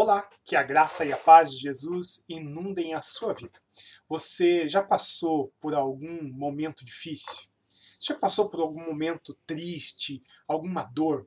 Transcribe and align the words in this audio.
Olá, 0.00 0.30
que 0.44 0.54
a 0.54 0.62
graça 0.62 1.04
e 1.04 1.12
a 1.12 1.16
paz 1.16 1.50
de 1.50 1.58
Jesus 1.58 2.24
inundem 2.28 2.94
a 2.94 3.02
sua 3.02 3.34
vida. 3.34 3.60
Você 4.08 4.68
já 4.68 4.80
passou 4.80 5.52
por 5.58 5.74
algum 5.74 6.22
momento 6.32 6.84
difícil? 6.84 7.48
Você 7.98 8.12
já 8.12 8.14
passou 8.14 8.48
por 8.48 8.60
algum 8.60 8.86
momento 8.86 9.36
triste, 9.44 10.22
alguma 10.46 10.84
dor? 10.84 11.26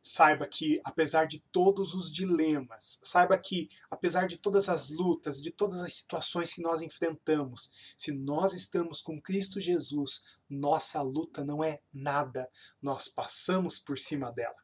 Saiba 0.00 0.46
que, 0.46 0.80
apesar 0.84 1.24
de 1.24 1.40
todos 1.50 1.92
os 1.92 2.12
dilemas, 2.12 3.00
saiba 3.02 3.36
que, 3.36 3.68
apesar 3.90 4.28
de 4.28 4.38
todas 4.38 4.68
as 4.68 4.90
lutas, 4.90 5.42
de 5.42 5.50
todas 5.50 5.80
as 5.80 5.92
situações 5.92 6.52
que 6.52 6.62
nós 6.62 6.82
enfrentamos, 6.82 7.92
se 7.96 8.12
nós 8.12 8.54
estamos 8.54 9.00
com 9.00 9.20
Cristo 9.20 9.58
Jesus, 9.58 10.38
nossa 10.48 11.02
luta 11.02 11.44
não 11.44 11.64
é 11.64 11.80
nada, 11.92 12.48
nós 12.80 13.08
passamos 13.08 13.80
por 13.80 13.98
cima 13.98 14.30
dela. 14.30 14.54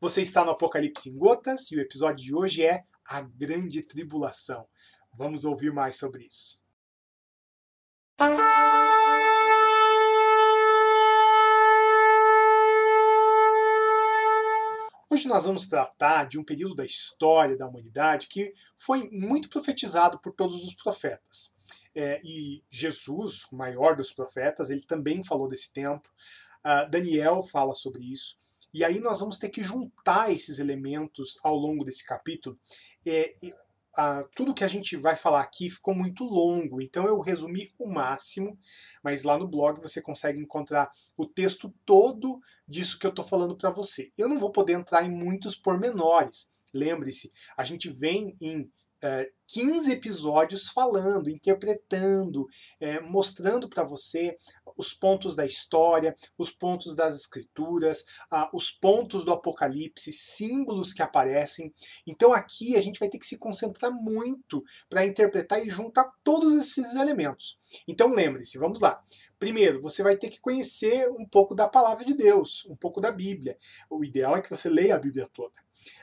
Você 0.00 0.22
está 0.22 0.44
no 0.44 0.50
Apocalipse 0.50 1.10
em 1.10 1.16
Gotas 1.16 1.70
e 1.70 1.76
o 1.76 1.80
episódio 1.80 2.24
de 2.24 2.34
hoje 2.34 2.64
é 2.64 2.84
A 3.04 3.20
Grande 3.20 3.82
Tribulação. 3.82 4.66
Vamos 5.12 5.44
ouvir 5.44 5.72
mais 5.72 5.96
sobre 5.96 6.26
isso. 6.26 6.62
Hoje 15.10 15.28
nós 15.28 15.44
vamos 15.44 15.68
tratar 15.68 16.24
de 16.24 16.38
um 16.38 16.44
período 16.44 16.74
da 16.74 16.84
história 16.84 17.56
da 17.56 17.68
humanidade 17.68 18.26
que 18.26 18.52
foi 18.76 19.08
muito 19.10 19.48
profetizado 19.48 20.20
por 20.20 20.32
todos 20.32 20.64
os 20.64 20.74
profetas. 20.74 21.56
É, 21.94 22.20
e 22.24 22.64
Jesus, 22.68 23.44
o 23.52 23.56
maior 23.56 23.94
dos 23.94 24.12
profetas, 24.12 24.70
ele 24.70 24.82
também 24.82 25.22
falou 25.22 25.46
desse 25.46 25.72
tempo. 25.72 26.08
Uh, 26.64 26.90
Daniel 26.90 27.42
fala 27.42 27.74
sobre 27.74 28.02
isso. 28.10 28.42
E 28.74 28.82
aí 28.82 29.00
nós 29.00 29.20
vamos 29.20 29.38
ter 29.38 29.48
que 29.48 29.62
juntar 29.62 30.32
esses 30.32 30.58
elementos 30.58 31.38
ao 31.44 31.54
longo 31.54 31.84
desse 31.84 32.04
capítulo. 32.04 32.58
É, 33.06 33.32
ah, 33.96 34.24
tudo 34.34 34.52
que 34.52 34.64
a 34.64 34.68
gente 34.68 34.96
vai 34.96 35.14
falar 35.14 35.40
aqui 35.40 35.70
ficou 35.70 35.94
muito 35.94 36.24
longo, 36.24 36.82
então 36.82 37.06
eu 37.06 37.20
resumi 37.20 37.72
o 37.78 37.88
máximo, 37.88 38.58
mas 39.04 39.22
lá 39.22 39.38
no 39.38 39.46
blog 39.46 39.80
você 39.80 40.02
consegue 40.02 40.40
encontrar 40.40 40.90
o 41.16 41.24
texto 41.24 41.72
todo 41.86 42.40
disso 42.66 42.98
que 42.98 43.06
eu 43.06 43.10
estou 43.10 43.24
falando 43.24 43.56
para 43.56 43.70
você. 43.70 44.12
Eu 44.18 44.28
não 44.28 44.40
vou 44.40 44.50
poder 44.50 44.72
entrar 44.72 45.04
em 45.04 45.10
muitos 45.10 45.54
pormenores. 45.54 46.56
Lembre-se, 46.74 47.32
a 47.56 47.62
gente 47.62 47.88
vem 47.88 48.36
em 48.40 48.68
15 49.46 49.90
é, 49.90 49.94
episódios 49.94 50.68
falando, 50.68 51.28
interpretando, 51.28 52.46
é, 52.80 53.00
mostrando 53.00 53.68
para 53.68 53.84
você 53.84 54.36
os 54.76 54.92
pontos 54.92 55.36
da 55.36 55.46
história, 55.46 56.14
os 56.36 56.50
pontos 56.50 56.96
das 56.96 57.14
escrituras, 57.14 58.04
ah, 58.30 58.48
os 58.52 58.70
pontos 58.70 59.24
do 59.24 59.32
Apocalipse, 59.32 60.12
símbolos 60.12 60.92
que 60.92 61.02
aparecem. 61.02 61.72
Então 62.06 62.32
aqui 62.32 62.76
a 62.76 62.80
gente 62.80 62.98
vai 62.98 63.08
ter 63.08 63.18
que 63.18 63.26
se 63.26 63.38
concentrar 63.38 63.92
muito 63.92 64.64
para 64.88 65.04
interpretar 65.04 65.64
e 65.64 65.70
juntar 65.70 66.10
todos 66.22 66.56
esses 66.56 66.94
elementos. 66.94 67.58
Então 67.86 68.12
lembre-se, 68.12 68.58
vamos 68.58 68.80
lá. 68.80 69.00
Primeiro, 69.38 69.80
você 69.80 70.02
vai 70.02 70.16
ter 70.16 70.30
que 70.30 70.40
conhecer 70.40 71.08
um 71.10 71.26
pouco 71.26 71.54
da 71.54 71.68
palavra 71.68 72.04
de 72.04 72.14
Deus, 72.14 72.64
um 72.66 72.76
pouco 72.76 73.00
da 73.00 73.12
Bíblia. 73.12 73.56
O 73.90 74.04
ideal 74.04 74.36
é 74.36 74.42
que 74.42 74.50
você 74.50 74.68
leia 74.68 74.96
a 74.96 74.98
Bíblia 74.98 75.26
toda. 75.32 75.54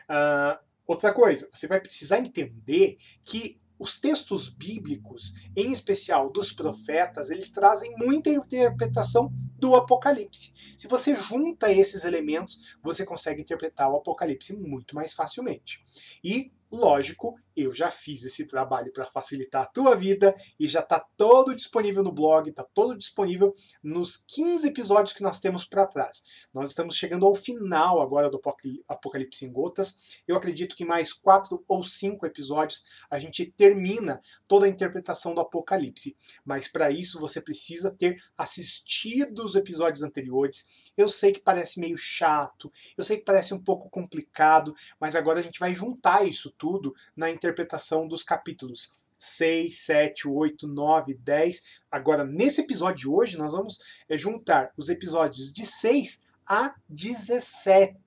Uh, 0.10 0.71
Outra 0.92 1.14
coisa, 1.14 1.48
você 1.54 1.68
vai 1.68 1.80
precisar 1.80 2.20
entender 2.20 2.98
que 3.24 3.58
os 3.80 3.98
textos 3.98 4.50
bíblicos, 4.50 5.36
em 5.56 5.72
especial 5.72 6.30
dos 6.30 6.52
profetas, 6.52 7.30
eles 7.30 7.50
trazem 7.50 7.96
muita 7.96 8.30
interpretação 8.30 9.32
do 9.58 9.74
Apocalipse. 9.74 10.76
Se 10.78 10.90
você 10.90 11.16
junta 11.16 11.72
esses 11.72 12.04
elementos, 12.04 12.78
você 12.84 13.06
consegue 13.06 13.42
interpretar 13.42 13.90
o 13.90 13.96
Apocalipse 13.96 14.52
muito 14.58 14.94
mais 14.94 15.14
facilmente. 15.14 15.82
E 16.22 16.52
Lógico, 16.72 17.36
eu 17.56 17.74
já 17.74 17.90
fiz 17.90 18.24
esse 18.24 18.46
trabalho 18.46 18.92
para 18.92 19.06
facilitar 19.06 19.64
a 19.64 19.66
tua 19.68 19.96
vida 19.96 20.34
e 20.60 20.68
já 20.68 20.80
está 20.80 21.00
todo 21.00 21.56
disponível 21.56 22.04
no 22.04 22.12
blog, 22.12 22.50
está 22.50 22.64
todo 22.64 22.98
disponível 22.98 23.54
nos 23.84 24.18
15 24.18 24.68
episódios 24.68 25.14
que 25.14 25.24
nós 25.24 25.40
temos 25.40 25.66
para 25.66 25.88
trás. 25.88 26.48
Nós 26.54 26.70
estamos 26.70 26.96
chegando 26.96 27.26
ao 27.26 27.36
final 27.36 28.02
agora 28.02 28.30
do 28.30 28.42
Apocalipse 28.88 29.46
em 29.46 29.52
Gotas. 29.52 30.22
Eu 30.28 30.36
acredito 30.36 30.76
que 30.76 30.86
mais 30.86 31.14
quatro 31.14 31.64
ou 31.68 31.84
cinco 31.84 32.26
episódios 32.26 33.02
a 33.10 33.20
gente 33.20 33.46
termina 33.46 34.22
toda 34.48 34.66
a 34.66 34.70
interpretação 34.70 35.34
do 35.34 35.42
Apocalipse. 35.42 36.18
Mas 36.46 36.68
para 36.68 36.92
isso 36.92 37.20
você 37.20 37.42
precisa 37.42 37.92
ter 37.92 38.22
assistido 38.38 39.44
os 39.44 39.56
episódios 39.56 40.04
anteriores. 40.04 40.92
Eu 40.98 41.10
sei 41.10 41.32
que 41.32 41.40
parece 41.40 41.80
meio 41.80 41.98
chato, 41.98 42.72
eu 42.98 43.04
sei 43.04 43.18
que 43.18 43.24
parece 43.24 43.54
um 43.54 43.64
pouco 43.64 43.90
complicado, 43.90 44.74
mas 45.00 45.16
agora 45.16 45.40
a 45.40 45.44
gente 45.44 45.60
vai 45.60 45.74
juntar 45.74 46.26
isso 46.26 46.52
tudo 46.58 46.94
na 47.16 47.30
interpretação 47.42 48.08
dos 48.08 48.22
capítulos 48.22 49.02
6, 49.18 49.76
7, 49.76 50.28
8, 50.28 50.68
9, 50.68 51.14
10. 51.16 51.82
Agora, 51.92 52.24
nesse 52.24 52.62
episódio 52.62 52.98
de 52.98 53.08
hoje, 53.08 53.38
nós 53.38 53.54
vamos 53.54 54.04
é, 54.08 54.16
juntar 54.16 54.72
os 54.78 54.90
episódios 54.90 55.52
de 55.52 55.66
6 55.66 56.24
a 56.46 56.76
17. 56.88 57.98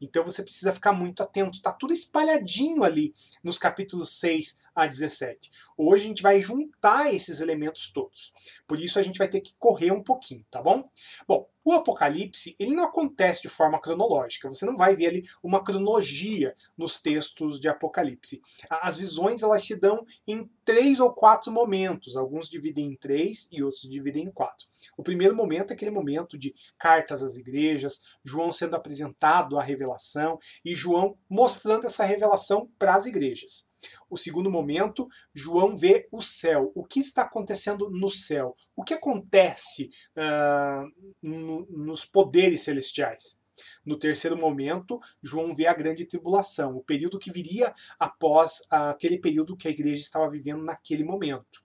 Então 0.00 0.24
você 0.24 0.42
precisa 0.42 0.72
ficar 0.72 0.92
muito 0.92 1.22
atento, 1.22 1.62
tá 1.62 1.72
tudo 1.72 1.92
espalhadinho 1.92 2.82
ali 2.82 3.14
nos 3.42 3.58
capítulos 3.58 4.18
6 4.18 4.62
a 4.74 4.86
17. 4.86 5.50
Hoje 5.76 6.04
a 6.04 6.06
gente 6.08 6.22
vai 6.22 6.40
juntar 6.40 7.12
esses 7.12 7.40
elementos 7.40 7.90
todos. 7.90 8.32
Por 8.66 8.80
isso 8.80 8.98
a 8.98 9.02
gente 9.02 9.18
vai 9.18 9.28
ter 9.28 9.40
que 9.40 9.54
correr 9.58 9.92
um 9.92 10.02
pouquinho, 10.02 10.44
tá 10.50 10.62
bom? 10.62 10.88
Bom, 11.26 11.48
o 11.64 11.72
Apocalipse 11.72 12.56
ele 12.58 12.74
não 12.74 12.84
acontece 12.84 13.42
de 13.42 13.48
forma 13.48 13.80
cronológica. 13.80 14.48
Você 14.48 14.64
não 14.64 14.76
vai 14.76 14.96
ver 14.96 15.08
ali 15.08 15.22
uma 15.42 15.62
cronologia 15.62 16.54
nos 16.76 17.00
textos 17.00 17.60
de 17.60 17.68
Apocalipse. 17.68 18.40
As 18.70 18.96
visões 18.96 19.42
elas 19.42 19.64
se 19.64 19.78
dão 19.78 20.06
em 20.26 20.48
três 20.64 20.98
ou 20.98 21.12
quatro 21.12 21.52
momentos. 21.52 22.16
Alguns 22.16 22.48
dividem 22.48 22.86
em 22.86 22.96
três 22.96 23.48
e 23.52 23.62
outros 23.62 23.82
dividem 23.82 24.24
em 24.24 24.30
quatro. 24.30 24.66
O 24.96 25.02
primeiro 25.02 25.36
momento 25.36 25.70
é 25.70 25.74
aquele 25.74 25.90
momento 25.90 26.38
de 26.38 26.54
cartas 26.78 27.22
às 27.22 27.36
igrejas, 27.36 28.16
João 28.24 28.50
sendo 28.50 28.74
apresentado 28.74 29.27
à 29.28 29.62
revelação 29.62 30.38
e 30.64 30.74
João 30.74 31.16
mostrando 31.28 31.86
essa 31.86 32.04
revelação 32.04 32.70
para 32.78 32.94
as 32.94 33.06
igrejas. 33.06 33.68
O 34.10 34.16
segundo 34.16 34.50
momento, 34.50 35.06
João 35.32 35.76
vê 35.76 36.08
o 36.10 36.20
céu. 36.20 36.72
O 36.74 36.84
que 36.84 37.00
está 37.00 37.22
acontecendo 37.22 37.90
no 37.90 38.08
céu? 38.08 38.56
O 38.76 38.82
que 38.82 38.94
acontece 38.94 39.90
uh, 40.16 41.10
no, 41.22 41.66
nos 41.70 42.04
poderes 42.04 42.62
celestiais? 42.62 43.42
No 43.84 43.98
terceiro 43.98 44.36
momento, 44.36 44.98
João 45.22 45.52
vê 45.52 45.66
a 45.66 45.74
grande 45.74 46.06
tribulação, 46.06 46.76
o 46.76 46.82
período 46.82 47.18
que 47.18 47.32
viria 47.32 47.72
após 47.98 48.62
aquele 48.70 49.18
período 49.18 49.56
que 49.56 49.68
a 49.68 49.70
igreja 49.70 50.00
estava 50.00 50.30
vivendo 50.30 50.62
naquele 50.62 51.04
momento. 51.04 51.62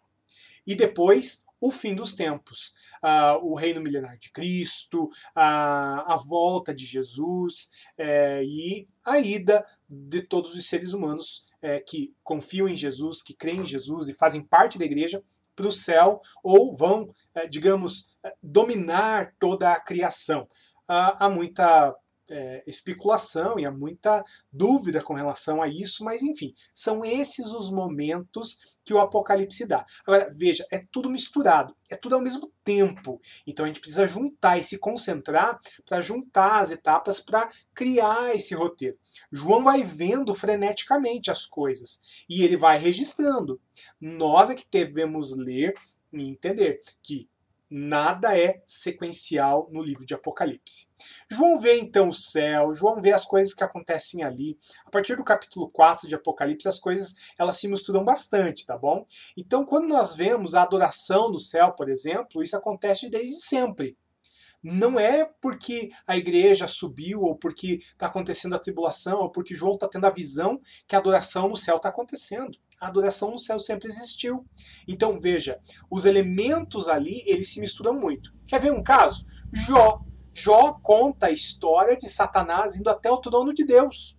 E 0.65 0.75
depois, 0.75 1.45
o 1.63 1.71
fim 1.71 1.95
dos 1.95 2.13
tempos, 2.13 2.75
uh, 3.01 3.39
o 3.41 3.55
reino 3.55 3.79
milenar 3.79 4.17
de 4.17 4.29
Cristo, 4.29 5.05
uh, 5.05 5.09
a 5.33 6.17
volta 6.27 6.73
de 6.73 6.83
Jesus 6.83 7.69
uh, 7.97 8.43
e 8.43 8.85
a 9.05 9.17
ida 9.17 9.65
de 9.89 10.21
todos 10.23 10.53
os 10.55 10.67
seres 10.67 10.91
humanos 10.91 11.47
é, 11.61 11.79
que 11.79 12.13
confiam 12.21 12.67
em 12.67 12.75
Jesus, 12.75 13.21
que 13.21 13.33
creem 13.33 13.61
em 13.61 13.65
Jesus 13.65 14.09
e 14.09 14.13
fazem 14.13 14.41
parte 14.41 14.77
da 14.77 14.83
igreja 14.83 15.23
para 15.55 15.67
o 15.67 15.71
céu 15.71 16.19
ou 16.43 16.75
vão, 16.75 17.13
é, 17.33 17.47
digamos, 17.47 18.17
é, 18.25 18.33
dominar 18.43 19.33
toda 19.39 19.71
a 19.71 19.79
criação. 19.79 20.47
há 20.85 21.29
muita 21.29 21.95
é, 22.29 22.63
especulação 22.65 23.59
e 23.59 23.65
há 23.65 23.71
muita 23.71 24.23
dúvida 24.51 25.01
com 25.01 25.13
relação 25.13 25.61
a 25.61 25.67
isso, 25.67 26.03
mas 26.03 26.21
enfim, 26.21 26.53
são 26.73 27.03
esses 27.03 27.47
os 27.47 27.71
momentos 27.71 28.77
que 28.83 28.93
o 28.93 28.99
Apocalipse 28.99 29.65
dá. 29.65 29.85
Agora, 30.05 30.33
veja, 30.35 30.65
é 30.71 30.85
tudo 30.91 31.09
misturado, 31.09 31.75
é 31.89 31.95
tudo 31.95 32.15
ao 32.15 32.21
mesmo 32.21 32.51
tempo. 32.63 33.19
Então 33.47 33.65
a 33.65 33.67
gente 33.67 33.79
precisa 33.79 34.07
juntar 34.07 34.57
e 34.57 34.63
se 34.63 34.77
concentrar 34.77 35.59
para 35.87 36.01
juntar 36.01 36.61
as 36.61 36.71
etapas 36.71 37.19
para 37.19 37.49
criar 37.73 38.35
esse 38.35 38.53
roteiro. 38.53 38.97
João 39.31 39.63
vai 39.63 39.83
vendo 39.83 40.35
freneticamente 40.35 41.31
as 41.31 41.45
coisas 41.45 42.23
e 42.29 42.43
ele 42.43 42.57
vai 42.57 42.77
registrando. 42.77 43.59
Nós 43.99 44.49
é 44.49 44.55
que 44.55 44.65
devemos 44.69 45.35
ler 45.37 45.73
e 46.11 46.29
entender 46.29 46.79
que 47.01 47.27
nada 47.75 48.37
é 48.37 48.61
sequencial 48.67 49.67
no 49.71 49.81
livro 49.81 50.05
de 50.05 50.13
Apocalipse. 50.13 50.93
João 51.27 51.59
vê 51.59 51.79
então 51.79 52.09
o 52.09 52.13
céu, 52.13 52.71
João 52.71 53.01
vê 53.01 53.11
as 53.11 53.25
coisas 53.25 53.55
que 53.55 53.63
acontecem 53.63 54.23
ali. 54.23 54.59
A 54.85 54.91
partir 54.91 55.15
do 55.15 55.23
capítulo 55.23 55.67
4 55.71 56.07
de 56.07 56.13
Apocalipse, 56.13 56.67
as 56.67 56.77
coisas 56.77 57.15
elas 57.35 57.57
se 57.57 57.67
misturam 57.67 58.03
bastante, 58.03 58.63
tá 58.63 58.77
bom? 58.77 59.07
Então, 59.35 59.65
quando 59.65 59.87
nós 59.87 60.13
vemos 60.13 60.53
a 60.53 60.61
adoração 60.61 61.31
no 61.31 61.39
céu, 61.39 61.71
por 61.71 61.89
exemplo, 61.89 62.43
isso 62.43 62.55
acontece 62.55 63.09
desde 63.09 63.41
sempre. 63.41 63.97
Não 64.63 64.99
é 64.99 65.25
porque 65.41 65.89
a 66.07 66.15
igreja 66.15 66.67
subiu, 66.67 67.21
ou 67.21 67.35
porque 67.35 67.79
está 67.81 68.07
acontecendo 68.07 68.55
a 68.55 68.59
tribulação, 68.59 69.19
ou 69.19 69.29
porque 69.29 69.53
João 69.53 69.73
está 69.73 69.87
tendo 69.87 70.05
a 70.05 70.09
visão 70.09 70.59
que 70.87 70.95
a 70.95 70.99
adoração 70.99 71.49
no 71.49 71.55
céu 71.55 71.75
está 71.75 71.89
acontecendo 71.89 72.57
a 72.83 72.87
adoração 72.87 73.31
no 73.31 73.39
céu 73.39 73.57
sempre 73.59 73.87
existiu. 73.87 74.45
Então, 74.87 75.19
veja, 75.19 75.59
os 75.89 76.05
elementos 76.05 76.89
ali, 76.89 77.23
eles 77.25 77.53
se 77.53 77.61
misturam 77.61 77.93
muito. 77.93 78.33
Quer 78.45 78.59
ver 78.59 78.73
um 78.73 78.83
caso? 78.83 79.25
Jó. 79.51 80.01
Jó 80.33 80.73
conta 80.81 81.27
a 81.27 81.31
história 81.31 81.95
de 81.95 82.09
Satanás 82.09 82.75
indo 82.75 82.89
até 82.89 83.09
o 83.09 83.17
trono 83.17 83.53
de 83.53 83.65
Deus. 83.65 84.17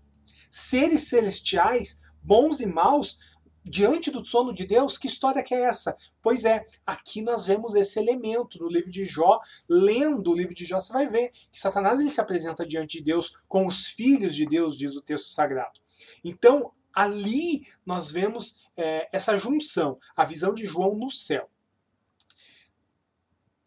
seres 0.50 1.08
celestiais, 1.08 1.98
bons 2.22 2.60
e 2.60 2.66
maus, 2.66 3.18
diante 3.64 4.10
do 4.10 4.22
trono 4.22 4.52
de 4.52 4.66
Deus, 4.66 4.98
que 4.98 5.06
história 5.06 5.42
que 5.42 5.54
é 5.54 5.62
essa? 5.62 5.96
Pois 6.20 6.44
é, 6.44 6.66
aqui 6.86 7.22
nós 7.22 7.46
vemos 7.46 7.74
esse 7.74 7.98
elemento 7.98 8.58
no 8.58 8.68
livro 8.68 8.90
de 8.90 9.06
Jó. 9.06 9.40
Lendo 9.68 10.30
o 10.30 10.36
livro 10.36 10.54
de 10.54 10.64
Jó, 10.64 10.78
você 10.78 10.92
vai 10.92 11.08
ver 11.08 11.30
que 11.50 11.58
Satanás 11.58 11.98
ele 11.98 12.10
se 12.10 12.20
apresenta 12.20 12.66
diante 12.66 12.98
de 12.98 13.04
Deus 13.04 13.44
com 13.48 13.66
os 13.66 13.86
filhos 13.86 14.34
de 14.34 14.46
Deus, 14.46 14.76
diz 14.76 14.96
o 14.96 15.02
texto 15.02 15.28
sagrado. 15.28 15.80
Então, 16.22 16.72
ali 16.94 17.62
nós 17.84 18.10
vemos 18.10 18.64
é, 18.76 19.08
essa 19.12 19.38
junção, 19.38 19.98
a 20.14 20.24
visão 20.24 20.54
de 20.54 20.66
João 20.66 20.94
no 20.94 21.10
céu. 21.10 21.48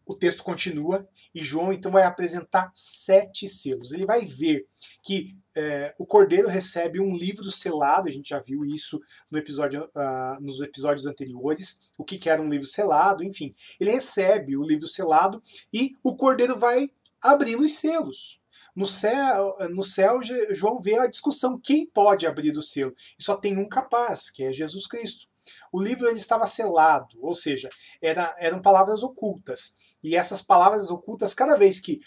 O 0.08 0.14
texto 0.14 0.42
continua 0.42 1.06
e 1.34 1.44
João 1.44 1.70
então 1.70 1.92
vai 1.92 2.02
apresentar 2.04 2.70
sete 2.72 3.46
selos. 3.46 3.92
Ele 3.92 4.06
vai 4.06 4.24
ver 4.24 4.66
que 5.02 5.36
é, 5.54 5.94
o 5.98 6.06
cordeiro 6.06 6.48
recebe 6.48 6.98
um 6.98 7.14
livro 7.14 7.50
selado, 7.52 8.08
a 8.08 8.10
gente 8.10 8.30
já 8.30 8.40
viu 8.40 8.64
isso 8.64 8.98
no 9.30 9.38
episódio, 9.38 9.84
uh, 9.84 10.40
nos 10.40 10.62
episódios 10.62 11.04
anteriores, 11.04 11.90
o 11.98 12.04
que, 12.04 12.16
que 12.16 12.30
era 12.30 12.40
um 12.40 12.48
livro 12.48 12.66
selado, 12.66 13.22
enfim. 13.22 13.52
Ele 13.78 13.90
recebe 13.90 14.56
o 14.56 14.62
livro 14.62 14.88
selado 14.88 15.42
e 15.70 15.94
o 16.02 16.16
cordeiro 16.16 16.58
vai 16.58 16.90
abrindo 17.20 17.64
os 17.64 17.74
selos. 17.74 18.40
No 18.74 18.86
céu, 18.86 19.56
no 19.70 19.82
céu, 19.82 20.20
João 20.50 20.80
vê 20.80 20.98
a 20.98 21.06
discussão: 21.06 21.60
quem 21.62 21.84
pode 21.84 22.26
abrir 22.26 22.56
o 22.56 22.62
selo? 22.62 22.94
E 23.18 23.22
só 23.22 23.36
tem 23.36 23.58
um 23.58 23.68
capaz, 23.68 24.30
que 24.30 24.42
é 24.42 24.52
Jesus 24.52 24.86
Cristo. 24.86 25.26
O 25.72 25.82
livro 25.82 26.06
ele 26.08 26.18
estava 26.18 26.46
selado, 26.46 27.16
ou 27.20 27.34
seja, 27.34 27.68
era, 28.00 28.34
eram 28.38 28.60
palavras 28.60 29.02
ocultas. 29.02 29.74
E 30.02 30.16
essas 30.16 30.42
palavras 30.42 30.90
ocultas, 30.90 31.34
cada 31.34 31.56
vez 31.56 31.80
que 31.80 32.00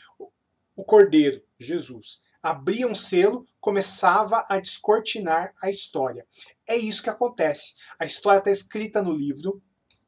o 0.75 0.83
Cordeiro, 0.83 1.41
Jesus, 1.59 2.23
abria 2.41 2.88
um 2.88 2.95
selo, 2.95 3.45
começava 3.59 4.45
a 4.49 4.59
descortinar 4.59 5.53
a 5.61 5.69
história. 5.69 6.25
É 6.67 6.75
isso 6.75 7.03
que 7.03 7.09
acontece. 7.09 7.75
A 7.99 8.05
história 8.05 8.39
está 8.39 8.49
escrita 8.49 9.01
no 9.01 9.11
livro, 9.11 9.61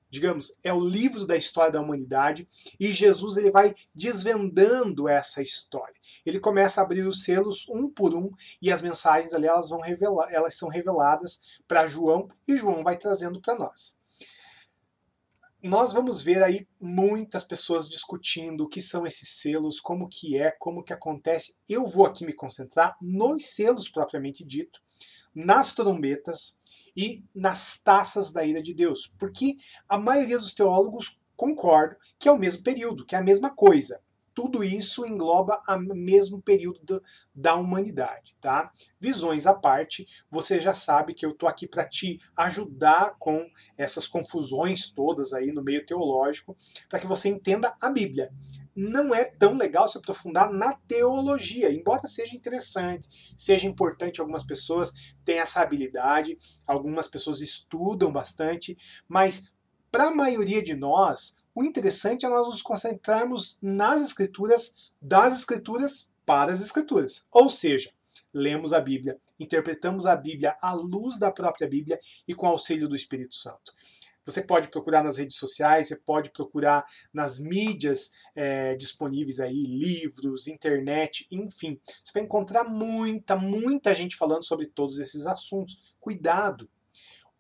digamos, 0.10 0.60
é 0.64 0.72
o 0.72 0.80
livro 0.80 1.26
da 1.26 1.36
história 1.36 1.72
da 1.72 1.82
humanidade 1.82 2.48
e 2.80 2.92
Jesus 2.92 3.36
ele 3.36 3.50
vai 3.50 3.74
desvendando 3.96 5.10
essa 5.10 5.42
história. 5.42 5.96
Ele 6.24 6.40
começa 6.40 6.80
a 6.80 6.84
abrir 6.84 7.08
os 7.08 7.24
selos 7.24 7.68
um 7.68 7.90
por 7.90 8.14
um 8.14 8.30
e 8.62 8.72
as 8.72 8.82
mensagens 8.82 9.34
ali 9.34 9.48
elas 9.48 9.70
vão 9.70 9.82
revelar, 9.82 10.32
elas 10.32 10.56
são 10.56 10.70
reveladas 10.70 11.60
para 11.68 11.88
João 11.88 12.28
e 12.48 12.56
João 12.58 12.84
vai 12.84 12.98
trazendo 12.98 13.42
para 13.42 13.58
nós. 13.58 14.03
Nós 15.64 15.94
vamos 15.94 16.22
ver 16.22 16.44
aí 16.44 16.68
muitas 16.80 17.44
pessoas 17.44 17.88
discutindo 17.88 18.66
o 18.66 18.70
que 18.70 18.82
são 18.82 19.08
esses 19.08 19.42
selos, 19.42 19.80
como 19.80 20.10
que 20.10 20.38
é, 20.38 20.52
como 20.52 20.84
que 20.84 20.92
acontece. 20.92 21.56
Eu 21.70 21.88
vou 21.88 22.06
aqui 22.06 22.26
me 22.26 22.34
concentrar 22.34 22.98
nos 23.02 23.46
selos 23.46 23.88
propriamente 23.88 24.44
dito, 24.44 24.82
nas 25.34 25.74
trombetas, 25.74 26.62
e 26.96 27.24
nas 27.34 27.80
taças 27.80 28.32
da 28.32 28.46
ira 28.46 28.62
de 28.62 28.74
Deus, 28.74 29.12
porque 29.18 29.56
a 29.90 29.98
maioria 29.98 30.38
dos 30.38 30.54
teólogos 30.54 31.18
concordam 31.36 31.98
que 32.20 32.30
é 32.30 32.32
o 32.32 32.38
mesmo 32.38 32.64
período, 32.64 33.06
que 33.06 33.16
é 33.16 33.18
a 33.18 33.24
mesma 33.24 33.50
coisa. 33.54 34.02
Tudo 34.34 34.64
isso 34.64 35.06
engloba 35.06 35.62
o 35.68 35.96
mesmo 35.96 36.42
período 36.42 37.02
da 37.34 37.56
humanidade, 37.56 38.36
tá? 38.42 38.72
Visões 39.00 39.46
à 39.46 39.54
parte, 39.54 40.06
você 40.30 40.60
já 40.60 40.74
sabe 40.74 41.14
que 41.14 41.26
eu 41.26 41.34
tô 41.34 41.48
aqui 41.48 41.68
para 41.68 41.88
te 41.88 42.20
ajudar 42.36 43.16
com 43.20 43.46
essas 43.78 44.08
confusões 44.08 44.92
todas 44.92 45.34
aí 45.34 45.52
no 45.52 45.64
meio 45.64 45.86
teológico, 45.86 46.56
para 46.90 47.00
que 47.00 47.08
você 47.08 47.30
entenda 47.30 47.76
a 47.82 47.90
Bíblia 47.90 48.32
não 48.76 49.14
é 49.14 49.24
tão 49.24 49.56
legal 49.56 49.88
se 49.88 49.98
aprofundar 49.98 50.52
na 50.52 50.74
teologia, 50.74 51.72
embora 51.72 52.08
seja 52.08 52.36
interessante, 52.36 53.08
seja 53.38 53.68
importante, 53.68 54.20
algumas 54.20 54.44
pessoas 54.44 55.16
têm 55.24 55.38
essa 55.38 55.62
habilidade, 55.62 56.38
algumas 56.66 57.08
pessoas 57.08 57.42
estudam 57.42 58.12
bastante, 58.12 58.76
mas 59.08 59.54
para 59.92 60.08
a 60.08 60.16
maioria 60.16 60.64
de 60.64 60.76
nós, 60.76 61.38
o 61.56 61.64
interessante 61.64 62.26
é 62.26 62.30
nós 62.30 62.48
nos 62.48 62.62
concentrarmos 62.62 63.60
nas 63.62 64.02
escrituras, 64.02 64.92
das 65.02 65.38
escrituras 65.38 66.12
para 66.26 66.52
as 66.52 66.62
escrituras. 66.62 67.28
Ou 67.32 67.50
seja, 67.50 67.92
lemos 68.34 68.74
a 68.74 68.80
Bíblia, 68.80 69.20
interpretamos 69.40 70.06
a 70.06 70.16
Bíblia 70.16 70.58
à 70.62 70.74
luz 70.74 71.20
da 71.20 71.32
própria 71.32 71.68
Bíblia 71.68 72.00
e 72.28 72.34
com 72.34 72.48
auxílio 72.48 72.88
do 72.88 72.96
Espírito 72.96 73.36
Santo. 73.36 73.72
Você 74.26 74.42
pode 74.42 74.70
procurar 74.70 75.04
nas 75.04 75.18
redes 75.18 75.36
sociais, 75.36 75.88
você 75.90 75.98
pode 75.98 76.32
procurar 76.32 76.86
nas 77.14 77.40
mídias 77.40 78.12
é, 78.34 78.74
disponíveis 78.76 79.40
aí, 79.40 79.64
livros, 79.64 80.48
internet, 80.48 81.28
enfim. 81.30 81.80
Você 82.02 82.14
vai 82.14 82.24
encontrar 82.24 82.64
muita, 82.64 83.36
muita 83.36 83.94
gente 83.94 84.16
falando 84.16 84.44
sobre 84.44 84.66
todos 84.68 84.98
esses 85.00 85.28
assuntos. 85.28 85.94
Cuidado! 86.00 86.70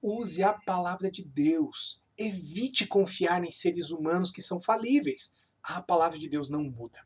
Use 0.02 0.44
a 0.44 0.52
palavra 0.52 1.10
de 1.10 1.24
Deus. 1.24 2.03
Evite 2.18 2.86
confiar 2.88 3.44
em 3.44 3.52
seres 3.52 3.92
humanos 3.92 4.32
que 4.32 4.42
são 4.42 4.62
falíveis. 4.62 5.34
A 5.64 5.82
palavra 5.82 6.20
de 6.20 6.28
Deus 6.28 6.50
não 6.50 6.64
muda. 6.64 7.00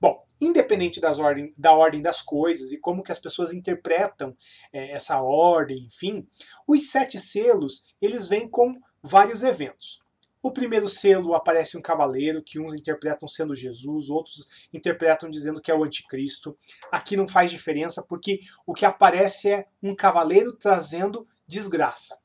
Bom, 0.00 0.24
independente 0.40 1.00
das 1.00 1.18
ordem, 1.18 1.52
da 1.58 1.72
ordem 1.72 2.00
das 2.00 2.22
coisas 2.22 2.72
e 2.72 2.80
como 2.80 3.02
que 3.02 3.12
as 3.12 3.18
pessoas 3.18 3.52
interpretam 3.52 4.34
é, 4.72 4.92
essa 4.92 5.20
ordem, 5.20 5.84
enfim, 5.84 6.26
os 6.66 6.90
sete 6.90 7.20
selos 7.20 7.84
eles 8.00 8.26
vêm 8.26 8.48
com 8.48 8.80
vários 9.02 9.42
eventos. 9.42 10.00
O 10.40 10.52
primeiro 10.52 10.88
selo 10.88 11.34
aparece 11.34 11.76
um 11.76 11.82
cavaleiro, 11.82 12.42
que 12.42 12.60
uns 12.60 12.72
interpretam 12.72 13.26
sendo 13.26 13.56
Jesus, 13.56 14.08
outros 14.08 14.68
interpretam 14.72 15.28
dizendo 15.28 15.60
que 15.60 15.70
é 15.70 15.74
o 15.74 15.82
anticristo. 15.82 16.56
Aqui 16.92 17.16
não 17.16 17.26
faz 17.26 17.50
diferença, 17.50 18.04
porque 18.08 18.38
o 18.64 18.72
que 18.72 18.84
aparece 18.84 19.50
é 19.50 19.66
um 19.82 19.96
cavaleiro 19.96 20.52
trazendo 20.52 21.26
desgraça. 21.46 22.16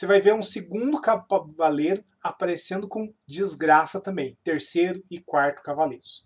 Você 0.00 0.06
vai 0.06 0.18
ver 0.18 0.32
um 0.32 0.42
segundo 0.42 0.98
cavaleiro 0.98 2.02
aparecendo 2.22 2.88
com 2.88 3.12
desgraça 3.28 4.00
também, 4.00 4.34
terceiro 4.42 5.04
e 5.10 5.20
quarto 5.20 5.62
cavaleiros. 5.62 6.24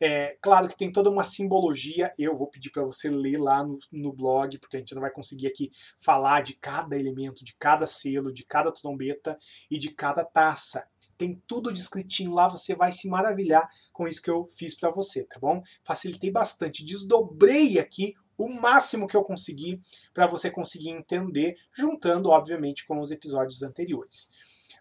É, 0.00 0.38
claro 0.40 0.68
que 0.68 0.76
tem 0.78 0.90
toda 0.90 1.10
uma 1.10 1.22
simbologia, 1.22 2.14
eu 2.18 2.34
vou 2.34 2.48
pedir 2.48 2.70
para 2.70 2.82
você 2.82 3.10
ler 3.10 3.38
lá 3.38 3.62
no, 3.62 3.78
no, 3.92 4.10
blog, 4.10 4.56
porque 4.56 4.78
a 4.78 4.80
gente 4.80 4.94
não 4.94 5.02
vai 5.02 5.10
conseguir 5.10 5.48
aqui 5.48 5.68
falar 5.98 6.42
de 6.42 6.54
cada 6.54 6.98
elemento, 6.98 7.44
de 7.44 7.54
cada 7.58 7.86
selo, 7.86 8.32
de 8.32 8.46
cada 8.46 8.72
trombeta 8.72 9.36
e 9.70 9.78
de 9.78 9.90
cada 9.90 10.24
taça. 10.24 10.88
Tem 11.18 11.38
tudo 11.46 11.74
descritinho 11.74 12.32
lá, 12.32 12.48
você 12.48 12.74
vai 12.74 12.90
se 12.90 13.06
maravilhar 13.06 13.68
com 13.92 14.08
isso 14.08 14.22
que 14.22 14.30
eu 14.30 14.46
fiz 14.48 14.74
para 14.74 14.90
você, 14.90 15.24
tá 15.26 15.38
bom? 15.38 15.60
Facilitei 15.84 16.30
bastante, 16.30 16.82
desdobrei 16.82 17.78
aqui 17.78 18.14
o 18.36 18.48
máximo 18.48 19.06
que 19.06 19.16
eu 19.16 19.24
consegui 19.24 19.80
para 20.12 20.26
você 20.26 20.50
conseguir 20.50 20.90
entender, 20.90 21.54
juntando, 21.72 22.30
obviamente, 22.30 22.86
com 22.86 23.00
os 23.00 23.10
episódios 23.10 23.62
anteriores. 23.62 24.30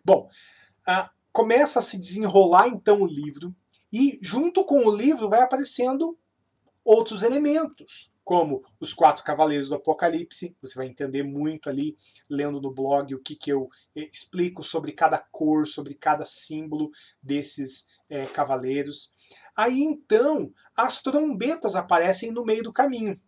Bom, 0.03 0.29
uh, 0.87 1.09
começa 1.31 1.79
a 1.79 1.81
se 1.81 1.97
desenrolar 1.97 2.67
então 2.67 3.01
o 3.01 3.07
livro 3.07 3.55
e 3.91 4.17
junto 4.21 4.65
com 4.65 4.85
o 4.85 4.95
livro 4.95 5.29
vai 5.29 5.41
aparecendo 5.41 6.17
outros 6.83 7.23
elementos, 7.23 8.11
como 8.23 8.63
os 8.79 8.93
quatro 8.93 9.23
cavaleiros 9.23 9.69
do 9.69 9.75
Apocalipse. 9.75 10.57
Você 10.61 10.75
vai 10.75 10.87
entender 10.87 11.23
muito 11.23 11.69
ali, 11.69 11.95
lendo 12.29 12.59
no 12.61 12.73
blog, 12.73 13.13
o 13.13 13.21
que, 13.21 13.35
que 13.35 13.51
eu 13.51 13.69
eh, 13.95 14.09
explico 14.11 14.63
sobre 14.63 14.91
cada 14.91 15.17
cor, 15.17 15.67
sobre 15.67 15.93
cada 15.93 16.25
símbolo 16.25 16.89
desses 17.21 17.87
é, 18.09 18.25
cavaleiros. 18.25 19.13
Aí 19.55 19.81
então, 19.81 20.51
as 20.75 21.01
trombetas 21.01 21.75
aparecem 21.75 22.31
no 22.31 22.43
meio 22.43 22.63
do 22.63 22.73
caminho. 22.73 23.19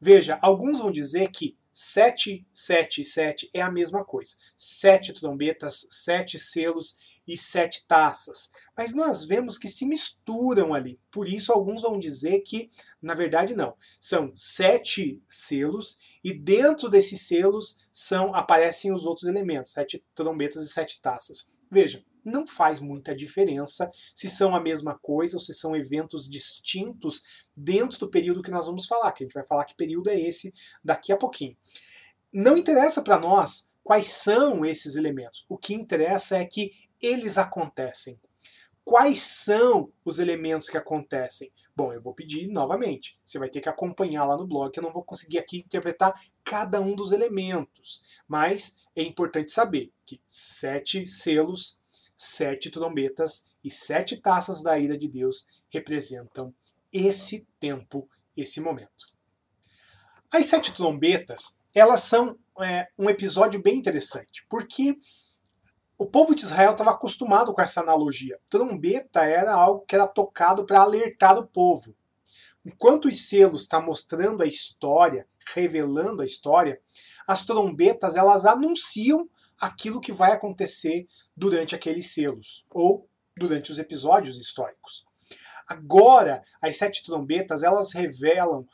Veja, 0.00 0.38
alguns 0.40 0.78
vão 0.78 0.90
dizer 0.90 1.30
que 1.30 1.56
7, 1.72 2.46
7 2.52 3.00
e 3.00 3.04
7 3.04 3.50
é 3.54 3.62
a 3.62 3.70
mesma 3.70 4.04
coisa. 4.04 4.34
Sete 4.56 5.12
trombetas, 5.12 5.86
sete 5.90 6.38
selos 6.38 7.20
e 7.26 7.38
sete 7.38 7.84
taças. 7.86 8.50
Mas 8.76 8.92
nós 8.92 9.24
vemos 9.24 9.56
que 9.56 9.68
se 9.68 9.86
misturam 9.86 10.74
ali. 10.74 10.98
Por 11.10 11.28
isso, 11.28 11.52
alguns 11.52 11.82
vão 11.82 11.98
dizer 11.98 12.40
que, 12.40 12.70
na 13.00 13.14
verdade, 13.14 13.54
não. 13.54 13.76
São 14.00 14.32
sete 14.34 15.22
selos 15.28 16.18
e 16.24 16.32
dentro 16.32 16.88
desses 16.88 17.22
selos 17.22 17.78
são 17.92 18.34
aparecem 18.34 18.92
os 18.92 19.06
outros 19.06 19.28
elementos, 19.28 19.72
sete 19.72 20.04
trombetas 20.14 20.64
e 20.64 20.68
sete 20.68 21.00
taças. 21.00 21.52
Veja, 21.70 22.04
não 22.24 22.46
faz 22.46 22.80
muita 22.80 23.14
diferença 23.14 23.90
se 24.14 24.28
são 24.28 24.54
a 24.54 24.60
mesma 24.60 24.98
coisa 24.98 25.36
ou 25.36 25.40
se 25.40 25.52
são 25.52 25.76
eventos 25.76 26.28
distintos 26.28 27.48
dentro 27.56 27.98
do 27.98 28.10
período 28.10 28.42
que 28.42 28.50
nós 28.50 28.66
vamos 28.66 28.86
falar, 28.86 29.12
que 29.12 29.22
a 29.22 29.26
gente 29.26 29.34
vai 29.34 29.44
falar 29.44 29.64
que 29.64 29.74
período 29.74 30.10
é 30.10 30.20
esse 30.20 30.52
daqui 30.82 31.12
a 31.12 31.16
pouquinho. 31.16 31.56
Não 32.32 32.56
interessa 32.56 33.02
para 33.02 33.18
nós 33.18 33.70
quais 33.82 34.08
são 34.08 34.64
esses 34.64 34.94
elementos. 34.94 35.44
O 35.48 35.58
que 35.58 35.74
interessa 35.74 36.38
é 36.38 36.44
que 36.44 36.72
eles 37.00 37.38
acontecem. 37.38 38.20
Quais 38.84 39.20
são 39.20 39.92
os 40.04 40.18
elementos 40.18 40.68
que 40.68 40.76
acontecem? 40.76 41.52
Bom, 41.76 41.92
eu 41.92 42.02
vou 42.02 42.14
pedir 42.14 42.48
novamente. 42.48 43.20
Você 43.24 43.38
vai 43.38 43.48
ter 43.48 43.60
que 43.60 43.68
acompanhar 43.68 44.24
lá 44.24 44.36
no 44.36 44.46
blog, 44.46 44.70
que 44.72 44.80
eu 44.80 44.82
não 44.82 44.92
vou 44.92 45.04
conseguir 45.04 45.38
aqui 45.38 45.58
interpretar 45.58 46.12
cada 46.42 46.80
um 46.80 46.96
dos 46.96 47.12
elementos. 47.12 48.20
Mas 48.26 48.86
é 48.96 49.02
importante 49.02 49.52
saber 49.52 49.92
que 50.04 50.20
sete 50.26 51.06
selos 51.06 51.79
sete 52.22 52.68
trombetas 52.68 53.50
e 53.64 53.70
sete 53.70 54.14
taças 54.14 54.62
da 54.62 54.78
ira 54.78 54.98
de 54.98 55.08
Deus 55.08 55.64
representam 55.70 56.54
esse 56.92 57.48
tempo, 57.58 58.06
esse 58.36 58.60
momento. 58.60 59.06
As 60.30 60.44
sete 60.44 60.70
trombetas, 60.74 61.62
elas 61.74 62.02
são 62.02 62.38
é, 62.60 62.88
um 62.98 63.08
episódio 63.08 63.62
bem 63.62 63.78
interessante, 63.78 64.44
porque 64.50 64.98
o 65.96 66.04
povo 66.04 66.34
de 66.34 66.42
Israel 66.42 66.72
estava 66.72 66.90
acostumado 66.90 67.54
com 67.54 67.62
essa 67.62 67.80
analogia. 67.80 68.38
Trombeta 68.50 69.24
era 69.24 69.54
algo 69.54 69.86
que 69.86 69.94
era 69.94 70.06
tocado 70.06 70.66
para 70.66 70.80
alertar 70.80 71.38
o 71.38 71.46
povo. 71.46 71.96
Enquanto 72.66 73.06
os 73.06 73.28
selos 73.28 73.62
estão 73.62 73.80
tá 73.80 73.86
mostrando 73.86 74.42
a 74.42 74.46
história, 74.46 75.26
revelando 75.54 76.20
a 76.20 76.26
história, 76.26 76.78
as 77.26 77.46
trombetas 77.46 78.14
elas 78.14 78.44
anunciam 78.44 79.26
aquilo 79.60 80.00
que 80.00 80.12
vai 80.12 80.32
acontecer 80.32 81.06
durante 81.36 81.74
aqueles 81.74 82.12
selos 82.12 82.66
ou 82.70 83.08
durante 83.36 83.70
os 83.70 83.78
episódios 83.78 84.38
históricos. 84.38 85.06
Agora, 85.68 86.42
as 86.60 86.76
sete 86.76 87.04
trombetas 87.04 87.62
elas 87.62 87.92
revelam 87.92 88.66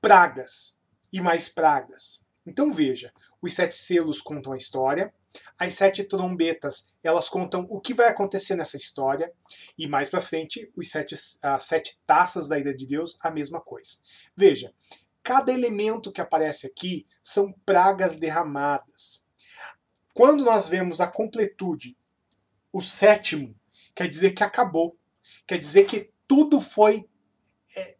pragas 0.00 0.78
e 1.12 1.20
mais 1.20 1.48
pragas. 1.48 2.28
Então 2.46 2.72
veja, 2.72 3.12
os 3.42 3.54
sete 3.54 3.76
selos 3.76 4.20
contam 4.20 4.52
a 4.52 4.56
história, 4.56 5.12
as 5.58 5.74
sete 5.74 6.02
trombetas 6.04 6.94
elas 7.02 7.28
contam 7.28 7.66
o 7.70 7.80
que 7.80 7.94
vai 7.94 8.08
acontecer 8.08 8.54
nessa 8.56 8.76
história 8.76 9.32
e 9.76 9.86
mais 9.86 10.08
para 10.08 10.22
frente 10.22 10.70
os 10.76 10.90
sete, 10.90 11.14
as 11.14 11.62
sete 11.62 11.98
taças 12.06 12.48
da 12.48 12.58
ira 12.58 12.74
de 12.74 12.86
Deus 12.86 13.18
a 13.20 13.30
mesma 13.30 13.60
coisa. 13.60 13.96
Veja, 14.34 14.72
cada 15.22 15.52
elemento 15.52 16.10
que 16.10 16.20
aparece 16.20 16.66
aqui 16.66 17.06
são 17.22 17.52
pragas 17.66 18.16
derramadas. 18.16 19.27
Quando 20.18 20.42
nós 20.42 20.68
vemos 20.68 21.00
a 21.00 21.06
completude, 21.06 21.96
o 22.72 22.82
sétimo, 22.82 23.54
quer 23.94 24.08
dizer 24.08 24.32
que 24.32 24.42
acabou, 24.42 24.98
quer 25.46 25.58
dizer 25.58 25.86
que 25.86 26.10
tudo 26.26 26.60
foi 26.60 27.08
é, 27.76 27.96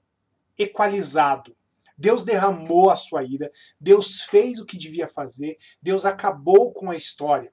equalizado. 0.59 1.57
Deus 1.97 2.25
derramou 2.25 2.91
a 2.91 2.97
sua 2.97 3.23
ira, 3.23 3.49
Deus 3.81 4.23
fez 4.23 4.59
o 4.59 4.67
que 4.67 4.77
devia 4.77 5.07
fazer, 5.07 5.57
Deus 5.81 6.05
acabou 6.05 6.73
com 6.73 6.91
a 6.91 6.97
história. 6.97 7.53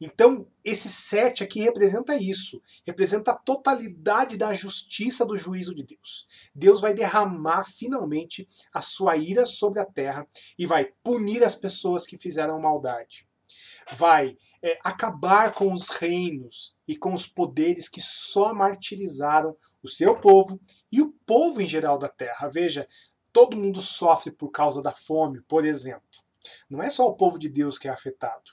Então, 0.00 0.44
esse 0.64 0.88
sete 0.88 1.44
aqui 1.44 1.60
representa 1.60 2.16
isso, 2.16 2.60
representa 2.84 3.30
a 3.30 3.38
totalidade 3.38 4.36
da 4.36 4.52
justiça 4.54 5.24
do 5.24 5.38
juízo 5.38 5.72
de 5.72 5.84
Deus. 5.84 6.50
Deus 6.52 6.80
vai 6.80 6.94
derramar 6.94 7.62
finalmente 7.62 8.48
a 8.72 8.82
sua 8.82 9.16
ira 9.16 9.46
sobre 9.46 9.78
a 9.78 9.86
terra 9.86 10.26
e 10.58 10.66
vai 10.66 10.92
punir 11.04 11.44
as 11.44 11.54
pessoas 11.54 12.04
que 12.04 12.18
fizeram 12.18 12.60
maldade. 12.60 13.24
Vai 13.92 14.36
é, 14.62 14.78
acabar 14.82 15.52
com 15.52 15.72
os 15.72 15.88
reinos 15.90 16.76
e 16.88 16.96
com 16.96 17.12
os 17.12 17.26
poderes 17.26 17.88
que 17.88 18.00
só 18.00 18.54
martirizaram 18.54 19.56
o 19.82 19.88
seu 19.88 20.18
povo 20.18 20.60
e 20.90 21.02
o 21.02 21.12
povo 21.26 21.60
em 21.60 21.66
geral 21.66 21.98
da 21.98 22.08
terra. 22.08 22.48
Veja, 22.48 22.88
todo 23.32 23.56
mundo 23.56 23.80
sofre 23.80 24.30
por 24.30 24.50
causa 24.50 24.80
da 24.80 24.92
fome, 24.92 25.40
por 25.42 25.64
exemplo. 25.64 26.02
Não 26.68 26.82
é 26.82 26.90
só 26.90 27.06
o 27.06 27.16
povo 27.16 27.38
de 27.38 27.48
Deus 27.48 27.78
que 27.78 27.88
é 27.88 27.90
afetado. 27.90 28.52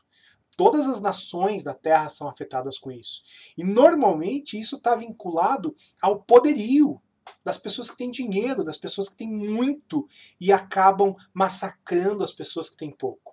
Todas 0.58 0.88
as 0.88 1.02
nações 1.02 1.64
da 1.64 1.74
terra 1.74 2.10
são 2.10 2.28
afetadas 2.30 2.78
com 2.78 2.92
isso. 2.92 3.22
E 3.58 3.64
normalmente 3.64 4.60
isso 4.60 4.76
está 4.76 4.96
vinculado 4.96 5.76
ao 6.02 6.22
poderio 6.22 7.02
das 7.44 7.58
pessoas 7.58 7.90
que 7.90 7.98
têm 7.98 8.12
dinheiro, 8.12 8.64
das 8.64 8.78
pessoas 8.78 9.10
que 9.10 9.18
têm 9.18 9.32
muito 9.32 10.06
e 10.40 10.52
acabam 10.52 11.16
massacrando 11.34 12.24
as 12.24 12.32
pessoas 12.32 12.70
que 12.70 12.78
têm 12.78 12.92
pouco. 12.92 13.31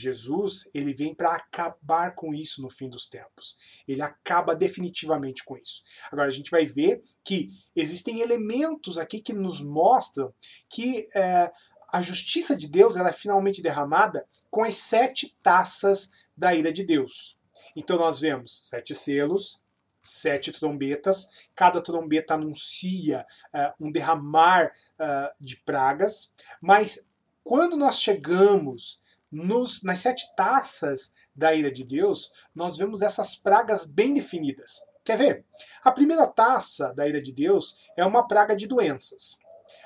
Jesus, 0.00 0.70
ele 0.74 0.94
vem 0.94 1.14
para 1.14 1.34
acabar 1.34 2.14
com 2.14 2.34
isso 2.34 2.62
no 2.62 2.70
fim 2.70 2.88
dos 2.88 3.06
tempos. 3.06 3.82
Ele 3.86 4.02
acaba 4.02 4.54
definitivamente 4.54 5.44
com 5.44 5.56
isso. 5.56 5.82
Agora 6.10 6.28
a 6.28 6.32
gente 6.32 6.50
vai 6.50 6.64
ver 6.66 7.02
que 7.24 7.50
existem 7.74 8.20
elementos 8.20 8.98
aqui 8.98 9.20
que 9.20 9.32
nos 9.32 9.60
mostram 9.60 10.32
que 10.68 11.08
é, 11.14 11.52
a 11.90 12.02
justiça 12.02 12.56
de 12.56 12.68
Deus 12.68 12.96
ela 12.96 13.10
é 13.10 13.12
finalmente 13.12 13.62
derramada 13.62 14.26
com 14.50 14.62
as 14.62 14.76
sete 14.76 15.36
taças 15.42 16.28
da 16.36 16.54
ira 16.54 16.72
de 16.72 16.84
Deus. 16.84 17.38
Então 17.74 17.96
nós 17.96 18.18
vemos 18.18 18.68
sete 18.68 18.94
selos, 18.94 19.62
sete 20.02 20.52
trombetas, 20.52 21.48
cada 21.54 21.80
trombeta 21.80 22.34
anuncia 22.34 23.26
uh, 23.54 23.86
um 23.86 23.92
derramar 23.92 24.72
uh, 24.98 25.30
de 25.40 25.56
pragas, 25.56 26.34
mas 26.60 27.10
quando 27.44 27.76
nós 27.76 28.00
chegamos 28.00 29.02
nos, 29.30 29.82
nas 29.82 30.00
sete 30.00 30.26
taças 30.36 31.14
da 31.34 31.54
ira 31.54 31.70
de 31.70 31.84
Deus, 31.84 32.32
nós 32.54 32.76
vemos 32.76 33.02
essas 33.02 33.36
pragas 33.36 33.84
bem 33.84 34.12
definidas. 34.12 34.80
Quer 35.04 35.16
ver? 35.16 35.44
A 35.84 35.90
primeira 35.90 36.26
taça 36.26 36.92
da 36.94 37.06
ira 37.08 37.20
de 37.20 37.32
Deus 37.32 37.88
é 37.96 38.04
uma 38.04 38.26
praga 38.26 38.56
de 38.56 38.66
doenças. 38.66 39.38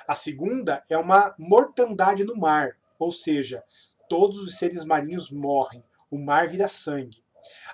A 0.06 0.14
segunda 0.14 0.82
é 0.88 0.98
uma 0.98 1.34
mortandade 1.38 2.24
no 2.24 2.36
mar, 2.36 2.76
ou 2.98 3.12
seja, 3.12 3.62
todos 4.08 4.38
os 4.40 4.56
seres 4.56 4.84
marinhos 4.84 5.30
morrem, 5.30 5.84
o 6.10 6.18
mar 6.18 6.48
vira 6.48 6.68
sangue. 6.68 7.21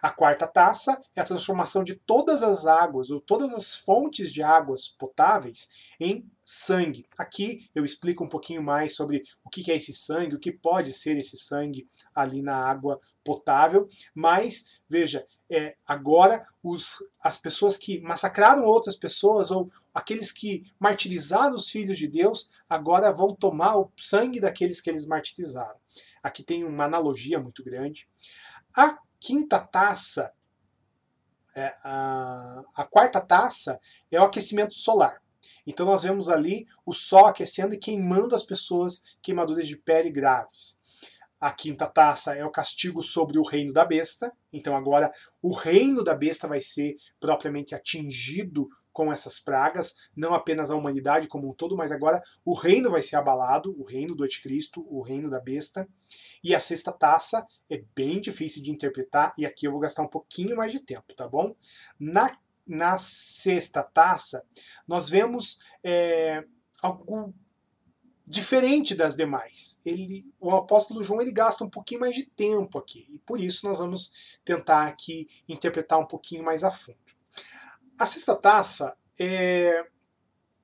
A 0.00 0.10
quarta 0.10 0.46
taça 0.46 1.00
é 1.14 1.20
a 1.20 1.24
transformação 1.24 1.82
de 1.82 1.94
todas 1.94 2.42
as 2.42 2.66
águas 2.66 3.10
ou 3.10 3.20
todas 3.20 3.52
as 3.52 3.74
fontes 3.74 4.32
de 4.32 4.42
águas 4.42 4.88
potáveis 4.88 5.68
em 6.00 6.24
sangue. 6.42 7.06
Aqui 7.18 7.68
eu 7.74 7.84
explico 7.84 8.24
um 8.24 8.28
pouquinho 8.28 8.62
mais 8.62 8.94
sobre 8.94 9.22
o 9.44 9.50
que 9.50 9.70
é 9.70 9.76
esse 9.76 9.92
sangue, 9.92 10.34
o 10.34 10.40
que 10.40 10.50
pode 10.50 10.92
ser 10.92 11.18
esse 11.18 11.36
sangue 11.36 11.88
ali 12.14 12.40
na 12.40 12.56
água 12.56 12.98
potável, 13.22 13.86
mas 14.14 14.80
veja, 14.88 15.26
é, 15.50 15.76
agora 15.86 16.42
os, 16.62 16.96
as 17.20 17.36
pessoas 17.36 17.76
que 17.76 18.00
massacraram 18.00 18.64
outras 18.64 18.96
pessoas 18.96 19.50
ou 19.50 19.70
aqueles 19.94 20.32
que 20.32 20.64
martirizaram 20.78 21.54
os 21.54 21.70
filhos 21.70 21.98
de 21.98 22.08
Deus 22.08 22.50
agora 22.68 23.12
vão 23.12 23.34
tomar 23.34 23.76
o 23.76 23.92
sangue 23.96 24.40
daqueles 24.40 24.80
que 24.80 24.88
eles 24.88 25.06
martirizaram. 25.06 25.76
Aqui 26.22 26.42
tem 26.42 26.64
uma 26.64 26.84
analogia 26.84 27.38
muito 27.38 27.62
grande. 27.62 28.08
A 28.74 28.98
quinta 29.20 29.58
taça, 29.58 30.32
é, 31.54 31.74
a, 31.82 32.62
a 32.74 32.84
quarta 32.84 33.20
taça 33.20 33.80
é 34.10 34.20
o 34.20 34.24
aquecimento 34.24 34.74
solar. 34.74 35.20
Então 35.66 35.84
nós 35.84 36.02
vemos 36.02 36.28
ali 36.28 36.66
o 36.86 36.92
sol 36.92 37.26
aquecendo 37.26 37.74
e 37.74 37.78
queimando 37.78 38.34
as 38.34 38.42
pessoas 38.42 39.16
queimaduras 39.20 39.66
de 39.66 39.76
pele 39.76 40.10
graves. 40.10 40.80
A 41.40 41.52
quinta 41.52 41.86
taça 41.86 42.34
é 42.34 42.44
o 42.44 42.50
castigo 42.50 43.00
sobre 43.00 43.38
o 43.38 43.42
reino 43.42 43.72
da 43.72 43.84
besta. 43.84 44.32
Então 44.52 44.74
agora 44.74 45.10
o 45.40 45.54
reino 45.54 46.02
da 46.02 46.14
besta 46.14 46.48
vai 46.48 46.60
ser 46.60 46.96
propriamente 47.20 47.74
atingido 47.74 48.68
com 48.90 49.12
essas 49.12 49.38
pragas, 49.38 50.10
não 50.16 50.34
apenas 50.34 50.70
a 50.70 50.74
humanidade 50.74 51.28
como 51.28 51.48
um 51.48 51.54
todo, 51.54 51.76
mas 51.76 51.92
agora 51.92 52.20
o 52.44 52.54
reino 52.54 52.90
vai 52.90 53.02
ser 53.02 53.14
abalado, 53.14 53.72
o 53.78 53.84
reino 53.84 54.16
do 54.16 54.24
anticristo, 54.24 54.84
o 54.88 55.00
reino 55.02 55.30
da 55.30 55.38
besta. 55.38 55.88
E 56.42 56.54
a 56.54 56.60
sexta 56.60 56.92
taça 56.92 57.46
é 57.68 57.82
bem 57.94 58.20
difícil 58.20 58.62
de 58.62 58.70
interpretar 58.70 59.32
e 59.36 59.44
aqui 59.44 59.66
eu 59.66 59.72
vou 59.72 59.80
gastar 59.80 60.02
um 60.02 60.08
pouquinho 60.08 60.56
mais 60.56 60.72
de 60.72 60.80
tempo, 60.80 61.14
tá 61.14 61.28
bom? 61.28 61.54
Na, 61.98 62.36
na 62.66 62.98
sexta 62.98 63.82
taça, 63.82 64.44
nós 64.86 65.08
vemos 65.08 65.58
é, 65.82 66.44
algo 66.82 67.34
diferente 68.26 68.94
das 68.94 69.16
demais. 69.16 69.80
Ele, 69.84 70.24
o 70.38 70.50
apóstolo 70.50 71.02
João 71.02 71.20
ele 71.20 71.32
gasta 71.32 71.64
um 71.64 71.70
pouquinho 71.70 72.00
mais 72.00 72.14
de 72.14 72.26
tempo 72.26 72.78
aqui, 72.78 73.08
e 73.10 73.18
por 73.18 73.40
isso 73.40 73.66
nós 73.66 73.78
vamos 73.78 74.38
tentar 74.44 74.86
aqui 74.86 75.26
interpretar 75.48 75.98
um 75.98 76.04
pouquinho 76.04 76.44
mais 76.44 76.62
a 76.62 76.70
fundo. 76.70 76.98
A 77.98 78.04
sexta 78.04 78.36
taça 78.36 78.96
é, 79.18 79.84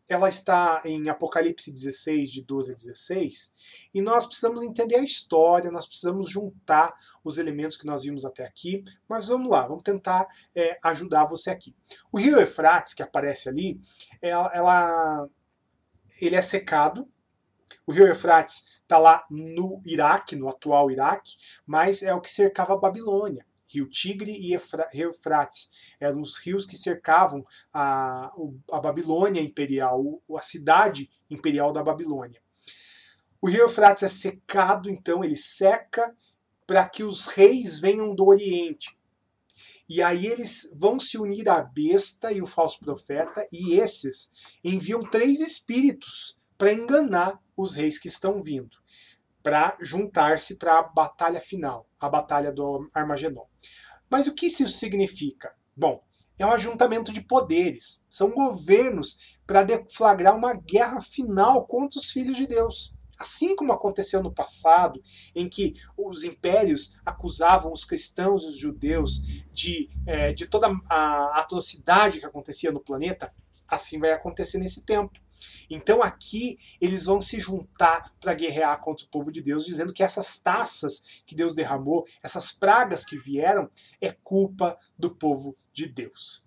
ela 0.08 0.28
está 0.28 0.82
em 0.84 1.08
Apocalipse 1.08 1.72
16, 1.72 2.30
de 2.30 2.42
12 2.42 2.72
a 2.72 2.74
16, 2.74 3.54
e 3.94 4.02
nós 4.02 4.26
precisamos 4.26 4.62
entender 4.62 4.96
a 4.96 5.02
história, 5.02 5.70
nós 5.70 5.86
precisamos 5.86 6.28
juntar 6.28 6.94
os 7.22 7.38
elementos 7.38 7.76
que 7.76 7.86
nós 7.86 8.02
vimos 8.02 8.24
até 8.24 8.44
aqui, 8.44 8.84
mas 9.08 9.28
vamos 9.28 9.48
lá, 9.48 9.66
vamos 9.66 9.82
tentar 9.82 10.26
é, 10.54 10.78
ajudar 10.82 11.24
você 11.24 11.50
aqui. 11.50 11.74
O 12.12 12.18
rio 12.18 12.38
Efrates, 12.38 12.92
que 12.92 13.02
aparece 13.02 13.48
ali, 13.48 13.80
ela, 14.20 14.50
ela 14.54 15.28
ele 16.20 16.36
é 16.36 16.42
secado, 16.42 17.08
o 17.86 17.92
rio 17.92 18.06
Eufrates 18.06 18.80
está 18.82 18.98
lá 18.98 19.24
no 19.30 19.80
Iraque, 19.84 20.36
no 20.36 20.48
atual 20.48 20.90
Iraque, 20.90 21.36
mas 21.66 22.02
é 22.02 22.14
o 22.14 22.20
que 22.20 22.30
cercava 22.30 22.74
a 22.74 22.78
Babilônia. 22.78 23.44
Rio 23.74 23.88
Tigre 23.88 24.32
e 24.32 24.56
Eufrates 24.92 25.94
eram 26.00 26.20
os 26.20 26.38
rios 26.38 26.66
que 26.66 26.76
cercavam 26.76 27.44
a, 27.72 28.32
a 28.70 28.80
Babilônia 28.80 29.40
imperial, 29.40 30.22
a 30.36 30.42
cidade 30.42 31.10
imperial 31.28 31.72
da 31.72 31.82
Babilônia. 31.82 32.40
O 33.40 33.48
rio 33.48 33.62
Eufrates 33.62 34.02
é 34.02 34.08
secado, 34.08 34.88
então 34.88 35.22
ele 35.22 35.36
seca 35.36 36.16
para 36.66 36.88
que 36.88 37.02
os 37.02 37.26
reis 37.26 37.78
venham 37.78 38.14
do 38.14 38.26
Oriente. 38.26 38.96
E 39.86 40.02
aí 40.02 40.26
eles 40.26 40.74
vão 40.78 40.98
se 40.98 41.18
unir 41.18 41.48
à 41.48 41.60
besta 41.60 42.32
e 42.32 42.40
o 42.40 42.46
falso 42.46 42.80
profeta, 42.80 43.46
e 43.52 43.74
esses 43.74 44.32
enviam 44.64 45.02
três 45.02 45.40
espíritos 45.40 46.38
para 46.56 46.72
enganar 46.72 47.38
os 47.54 47.74
reis 47.74 47.98
que 47.98 48.08
estão 48.08 48.42
vindo, 48.42 48.78
para 49.42 49.76
juntar-se 49.80 50.56
para 50.56 50.78
a 50.78 50.82
batalha 50.82 51.40
final, 51.40 51.86
a 52.04 52.10
batalha 52.10 52.52
do 52.52 52.88
Armagedon. 52.94 53.46
Mas 54.10 54.26
o 54.26 54.34
que 54.34 54.46
isso 54.46 54.66
significa? 54.68 55.52
Bom, 55.76 56.02
é 56.38 56.44
um 56.44 56.52
ajuntamento 56.52 57.12
de 57.12 57.20
poderes, 57.20 58.06
são 58.10 58.30
governos 58.30 59.38
para 59.46 59.62
deflagrar 59.62 60.36
uma 60.36 60.54
guerra 60.54 61.00
final 61.00 61.66
contra 61.66 61.98
os 61.98 62.10
filhos 62.10 62.36
de 62.36 62.46
Deus. 62.46 62.94
Assim 63.18 63.54
como 63.54 63.72
aconteceu 63.72 64.22
no 64.22 64.34
passado, 64.34 65.00
em 65.34 65.48
que 65.48 65.74
os 65.96 66.24
impérios 66.24 67.00
acusavam 67.06 67.72
os 67.72 67.84
cristãos 67.84 68.42
e 68.42 68.46
os 68.46 68.58
judeus 68.58 69.44
de, 69.52 69.88
é, 70.06 70.32
de 70.32 70.46
toda 70.46 70.68
a 70.90 71.38
atrocidade 71.38 72.18
que 72.18 72.26
acontecia 72.26 72.72
no 72.72 72.80
planeta, 72.80 73.32
assim 73.68 74.00
vai 74.00 74.10
acontecer 74.10 74.58
nesse 74.58 74.84
tempo. 74.84 75.23
Então 75.68 76.02
aqui 76.02 76.58
eles 76.80 77.06
vão 77.06 77.20
se 77.20 77.38
juntar 77.38 78.12
para 78.20 78.34
guerrear 78.34 78.80
contra 78.80 79.06
o 79.06 79.08
povo 79.08 79.32
de 79.32 79.42
Deus, 79.42 79.64
dizendo 79.64 79.92
que 79.92 80.02
essas 80.02 80.38
taças 80.38 81.22
que 81.26 81.34
Deus 81.34 81.54
derramou, 81.54 82.04
essas 82.22 82.52
pragas 82.52 83.04
que 83.04 83.18
vieram, 83.18 83.70
é 84.00 84.12
culpa 84.12 84.76
do 84.98 85.14
povo 85.14 85.54
de 85.72 85.86
Deus. 85.86 86.46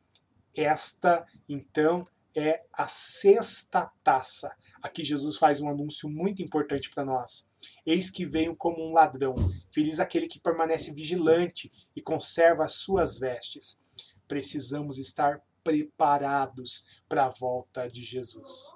Esta, 0.56 1.25
então, 1.48 2.08
é 2.38 2.63
a 2.72 2.88
sexta 2.88 3.92
taça. 4.04 4.56
Aqui 4.84 5.04
Jesus 5.04 5.38
faz 5.38 5.60
um 5.60 5.70
anúncio 5.70 6.08
muito 6.08 6.44
importante 6.44 6.88
para 6.92 7.04
nós. 7.04 7.51
Eis 7.84 8.12
que 8.12 8.27
venho 8.27 8.56
como 8.56 8.80
um 8.80 8.94
ladrão. 8.94 9.34
Feliz 9.72 10.00
aquele 10.00 10.27
que 10.27 10.39
permanece 10.39 10.94
vigilante 10.94 11.72
e 11.96 12.01
conserva 12.01 12.63
as 12.63 12.74
suas 12.74 13.18
vestes. 13.18 13.82
Precisamos 14.27 15.00
estar 15.00 15.42
preparados 15.63 17.01
para 17.10 17.25
a 17.25 17.30
volta 17.30 17.88
de 17.88 18.04
Jesus. 18.04 18.75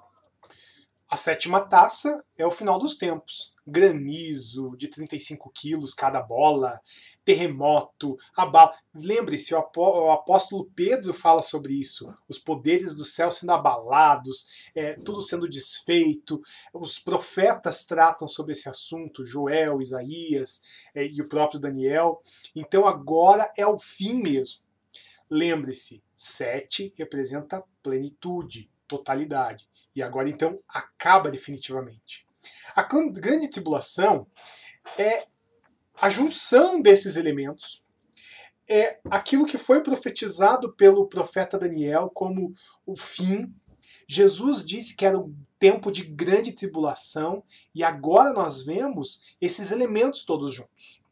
A 1.12 1.16
sétima 1.18 1.60
taça 1.60 2.24
é 2.38 2.46
o 2.46 2.50
final 2.50 2.78
dos 2.78 2.96
tempos. 2.96 3.54
Granizo 3.66 4.74
de 4.78 4.88
35 4.88 5.50
quilos 5.50 5.92
cada 5.92 6.22
bola, 6.22 6.80
terremoto, 7.22 8.16
abalo. 8.34 8.72
Lembre-se, 8.94 9.54
o 9.54 10.10
apóstolo 10.10 10.70
Pedro 10.74 11.12
fala 11.12 11.42
sobre 11.42 11.74
isso. 11.74 12.10
Os 12.26 12.38
poderes 12.38 12.94
do 12.94 13.04
céu 13.04 13.30
sendo 13.30 13.52
abalados, 13.52 14.70
é, 14.74 14.94
tudo 14.94 15.20
sendo 15.20 15.46
desfeito. 15.46 16.40
Os 16.72 16.98
profetas 16.98 17.84
tratam 17.84 18.26
sobre 18.26 18.52
esse 18.52 18.70
assunto, 18.70 19.22
Joel, 19.22 19.82
Isaías 19.82 20.62
é, 20.94 21.04
e 21.06 21.20
o 21.20 21.28
próprio 21.28 21.60
Daniel. 21.60 22.22
Então 22.56 22.86
agora 22.86 23.52
é 23.54 23.66
o 23.66 23.78
fim 23.78 24.14
mesmo. 24.14 24.62
Lembre-se, 25.28 26.02
sete 26.16 26.90
representa 26.96 27.62
plenitude, 27.82 28.70
totalidade. 28.88 29.68
E 29.94 30.02
agora 30.02 30.28
então 30.28 30.58
acaba 30.68 31.30
definitivamente. 31.30 32.26
A 32.74 32.82
grande 32.82 33.48
tribulação 33.48 34.26
é 34.98 35.26
a 36.00 36.10
junção 36.10 36.80
desses 36.80 37.16
elementos, 37.16 37.86
é 38.68 38.98
aquilo 39.10 39.46
que 39.46 39.58
foi 39.58 39.82
profetizado 39.82 40.72
pelo 40.72 41.06
profeta 41.06 41.58
Daniel 41.58 42.10
como 42.12 42.54
o 42.86 42.96
fim. 42.96 43.52
Jesus 44.08 44.64
disse 44.64 44.96
que 44.96 45.04
era 45.04 45.18
um 45.18 45.34
tempo 45.58 45.92
de 45.92 46.04
grande 46.04 46.52
tribulação 46.52 47.42
e 47.74 47.84
agora 47.84 48.32
nós 48.32 48.64
vemos 48.64 49.36
esses 49.40 49.70
elementos 49.70 50.24
todos 50.24 50.54
juntos. 50.54 51.02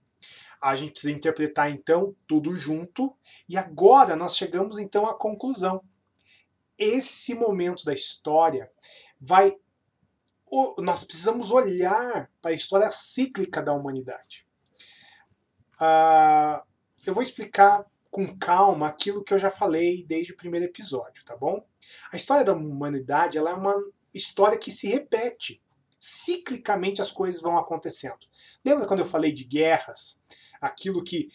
A 0.60 0.76
gente 0.76 0.92
precisa 0.92 1.12
interpretar 1.12 1.70
então 1.70 2.14
tudo 2.26 2.54
junto 2.54 3.14
e 3.48 3.56
agora 3.56 4.16
nós 4.16 4.36
chegamos 4.36 4.78
então 4.78 5.06
à 5.06 5.14
conclusão 5.14 5.82
esse 6.80 7.34
momento 7.34 7.84
da 7.84 7.92
história 7.92 8.70
vai. 9.20 9.54
Nós 10.78 11.04
precisamos 11.04 11.52
olhar 11.52 12.28
para 12.42 12.50
a 12.50 12.54
história 12.54 12.90
cíclica 12.90 13.62
da 13.62 13.72
humanidade. 13.72 14.48
Uh, 15.74 16.60
eu 17.06 17.14
vou 17.14 17.22
explicar 17.22 17.86
com 18.10 18.36
calma 18.36 18.88
aquilo 18.88 19.22
que 19.22 19.32
eu 19.32 19.38
já 19.38 19.50
falei 19.50 20.04
desde 20.04 20.32
o 20.32 20.36
primeiro 20.36 20.66
episódio, 20.66 21.24
tá 21.24 21.36
bom? 21.36 21.64
A 22.12 22.16
história 22.16 22.44
da 22.44 22.52
humanidade 22.52 23.38
ela 23.38 23.50
é 23.50 23.54
uma 23.54 23.74
história 24.12 24.58
que 24.58 24.72
se 24.72 24.88
repete. 24.88 25.62
Ciclicamente 25.98 27.00
as 27.00 27.12
coisas 27.12 27.40
vão 27.40 27.56
acontecendo. 27.56 28.18
Lembra 28.64 28.86
quando 28.86 29.00
eu 29.00 29.06
falei 29.06 29.32
de 29.32 29.44
guerras? 29.44 30.24
Aquilo 30.60 31.04
que 31.04 31.28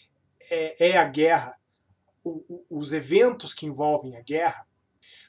é, 0.50 0.90
é 0.90 0.98
a 0.98 1.06
guerra, 1.06 1.58
o, 2.24 2.44
o, 2.50 2.80
os 2.80 2.92
eventos 2.92 3.54
que 3.54 3.66
envolvem 3.66 4.18
a 4.18 4.22
guerra, 4.22 4.68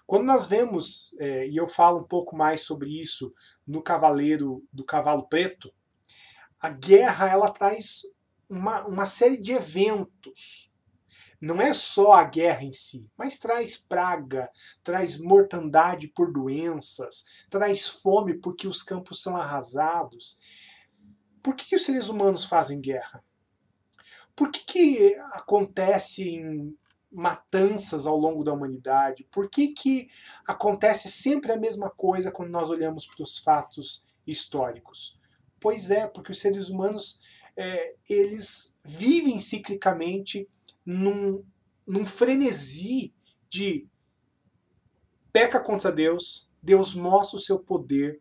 quando 0.07 0.25
nós 0.25 0.47
vemos, 0.47 1.14
é, 1.19 1.49
e 1.49 1.57
eu 1.57 1.66
falo 1.66 2.01
um 2.01 2.07
pouco 2.07 2.37
mais 2.37 2.61
sobre 2.61 2.90
isso 2.90 3.35
no 3.66 3.83
Cavaleiro 3.83 4.64
do 4.73 4.85
Cavalo 4.85 5.29
Preto, 5.29 5.73
a 6.61 6.71
guerra 6.71 7.29
ela 7.29 7.51
traz 7.51 8.03
uma, 8.49 8.87
uma 8.87 9.07
série 9.07 9.37
de 9.37 9.53
eventos. 9.53 10.73
Não 11.40 11.61
é 11.61 11.75
só 11.75 12.12
a 12.12 12.25
guerra 12.25 12.62
em 12.62 12.73
si, 12.73 13.11
mas 13.16 13.38
traz 13.38 13.77
praga, 13.77 14.51
traz 14.83 15.21
mortandade 15.21 16.09
por 16.09 16.33
doenças, 16.33 17.45
traz 17.51 17.87
fome 17.87 18.38
porque 18.38 18.66
os 18.66 18.83
campos 18.83 19.21
são 19.21 19.37
arrasados. 19.37 20.38
Por 21.42 21.55
que, 21.55 21.66
que 21.66 21.77
os 21.77 21.85
seres 21.85 22.09
humanos 22.09 22.45
fazem 22.45 22.81
guerra? 22.81 23.23
Por 24.35 24.51
que, 24.51 24.64
que 24.64 25.14
acontecem 25.33 26.77
matanças 27.16 28.07
ao 28.07 28.18
longo 28.18 28.44
da 28.44 28.52
humanidade? 28.52 29.26
Por 29.31 29.48
que, 29.48 29.68
que 29.68 30.07
acontece 30.46 31.09
sempre 31.09 31.50
a 31.50 31.57
mesma 31.57 31.88
coisa 31.88 32.31
quando 32.31 32.50
nós 32.50 32.68
olhamos 32.68 33.07
para 33.07 33.22
os 33.22 33.38
fatos 33.38 34.07
históricos? 34.26 35.18
Pois 35.59 35.90
é, 35.90 36.07
porque 36.07 36.31
os 36.31 36.38
seres 36.38 36.68
humanos 36.68 37.18
é, 37.57 37.94
eles 38.07 38.79
vivem 38.85 39.40
ciclicamente 39.40 40.46
num, 40.85 41.42
num 41.87 42.05
frenesi 42.05 43.14
de 43.48 43.88
peca 45.33 45.59
contra 45.59 45.90
Deus, 45.90 46.50
Deus 46.62 46.94
mostra 46.94 47.38
o 47.38 47.40
seu 47.40 47.59
poder, 47.59 48.20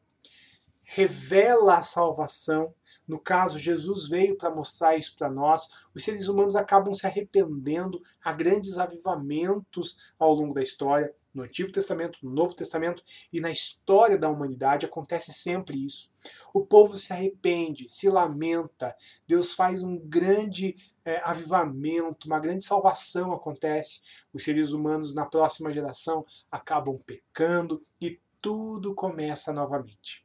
revela 0.95 1.77
a 1.77 1.81
salvação, 1.81 2.73
no 3.07 3.19
caso, 3.19 3.59
Jesus 3.59 4.07
veio 4.07 4.35
para 4.35 4.49
mostrar 4.49 4.95
isso 4.95 5.15
para 5.15 5.29
nós. 5.29 5.87
Os 5.93 6.03
seres 6.03 6.27
humanos 6.27 6.55
acabam 6.55 6.93
se 6.93 7.05
arrependendo, 7.05 8.01
há 8.23 8.31
grandes 8.31 8.77
avivamentos 8.77 10.13
ao 10.17 10.33
longo 10.33 10.53
da 10.53 10.63
história. 10.63 11.13
No 11.33 11.43
Antigo 11.43 11.69
Testamento, 11.69 12.19
no 12.23 12.31
Novo 12.31 12.55
Testamento 12.55 13.03
e 13.31 13.41
na 13.41 13.51
história 13.51 14.17
da 14.17 14.29
humanidade 14.29 14.85
acontece 14.85 15.33
sempre 15.33 15.85
isso. 15.85 16.15
O 16.53 16.65
povo 16.65 16.97
se 16.97 17.11
arrepende, 17.11 17.87
se 17.89 18.09
lamenta, 18.09 18.95
Deus 19.27 19.53
faz 19.53 19.83
um 19.83 19.97
grande 19.97 20.75
é, 21.03 21.21
avivamento, 21.25 22.25
uma 22.25 22.39
grande 22.39 22.63
salvação 22.63 23.33
acontece. 23.33 24.25
Os 24.33 24.45
seres 24.45 24.71
humanos 24.71 25.13
na 25.13 25.25
próxima 25.25 25.71
geração 25.73 26.25
acabam 26.49 26.97
pecando 27.05 27.85
e 27.99 28.17
tudo 28.41 28.95
começa 28.95 29.51
novamente. 29.51 30.24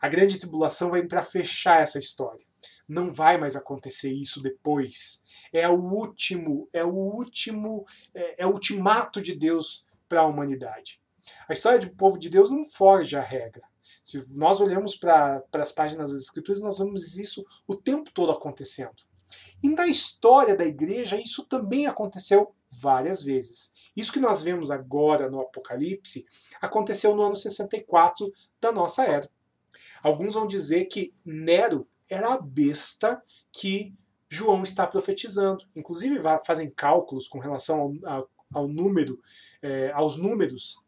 A 0.00 0.08
grande 0.08 0.38
tribulação 0.38 0.90
vem 0.90 1.06
para 1.06 1.22
fechar 1.22 1.82
essa 1.82 1.98
história. 1.98 2.44
Não 2.88 3.12
vai 3.12 3.36
mais 3.36 3.56
acontecer 3.56 4.12
isso 4.12 4.42
depois. 4.42 5.24
É 5.52 5.68
o 5.68 5.80
último, 5.80 6.68
é 6.72 6.84
o 6.84 6.94
último, 6.94 7.84
é, 8.14 8.42
é 8.42 8.46
o 8.46 8.52
ultimato 8.52 9.20
de 9.20 9.34
Deus 9.34 9.86
para 10.08 10.20
a 10.20 10.26
humanidade. 10.26 11.00
A 11.48 11.52
história 11.52 11.78
do 11.78 11.90
povo 11.90 12.18
de 12.18 12.28
Deus 12.28 12.50
não 12.50 12.64
foge 12.64 13.16
à 13.16 13.20
regra. 13.20 13.62
Se 14.02 14.38
nós 14.38 14.60
olhamos 14.60 14.96
para 14.96 15.42
as 15.54 15.72
páginas 15.72 16.12
das 16.12 16.20
Escrituras, 16.20 16.62
nós 16.62 16.78
vemos 16.78 17.16
isso 17.16 17.44
o 17.66 17.74
tempo 17.74 18.10
todo 18.12 18.30
acontecendo. 18.32 18.94
E 19.62 19.68
na 19.68 19.86
história 19.86 20.56
da 20.56 20.64
igreja, 20.64 21.16
isso 21.16 21.44
também 21.44 21.86
aconteceu 21.86 22.54
várias 22.70 23.22
vezes. 23.22 23.90
Isso 23.96 24.12
que 24.12 24.20
nós 24.20 24.42
vemos 24.42 24.70
agora 24.70 25.30
no 25.30 25.40
Apocalipse 25.40 26.24
aconteceu 26.60 27.16
no 27.16 27.22
ano 27.22 27.36
64 27.36 28.32
da 28.60 28.70
nossa 28.70 29.04
era. 29.04 29.28
Alguns 30.06 30.34
vão 30.34 30.46
dizer 30.46 30.84
que 30.84 31.12
Nero 31.24 31.84
era 32.08 32.34
a 32.34 32.40
besta 32.40 33.20
que 33.50 33.92
João 34.28 34.62
está 34.62 34.86
profetizando. 34.86 35.64
Inclusive 35.74 36.20
fazem 36.44 36.70
cálculos 36.70 37.26
com 37.26 37.40
relação 37.40 37.92
ao, 38.04 38.30
ao 38.54 38.68
número, 38.68 39.18
é, 39.60 39.90
aos 39.90 40.16
números 40.16 40.80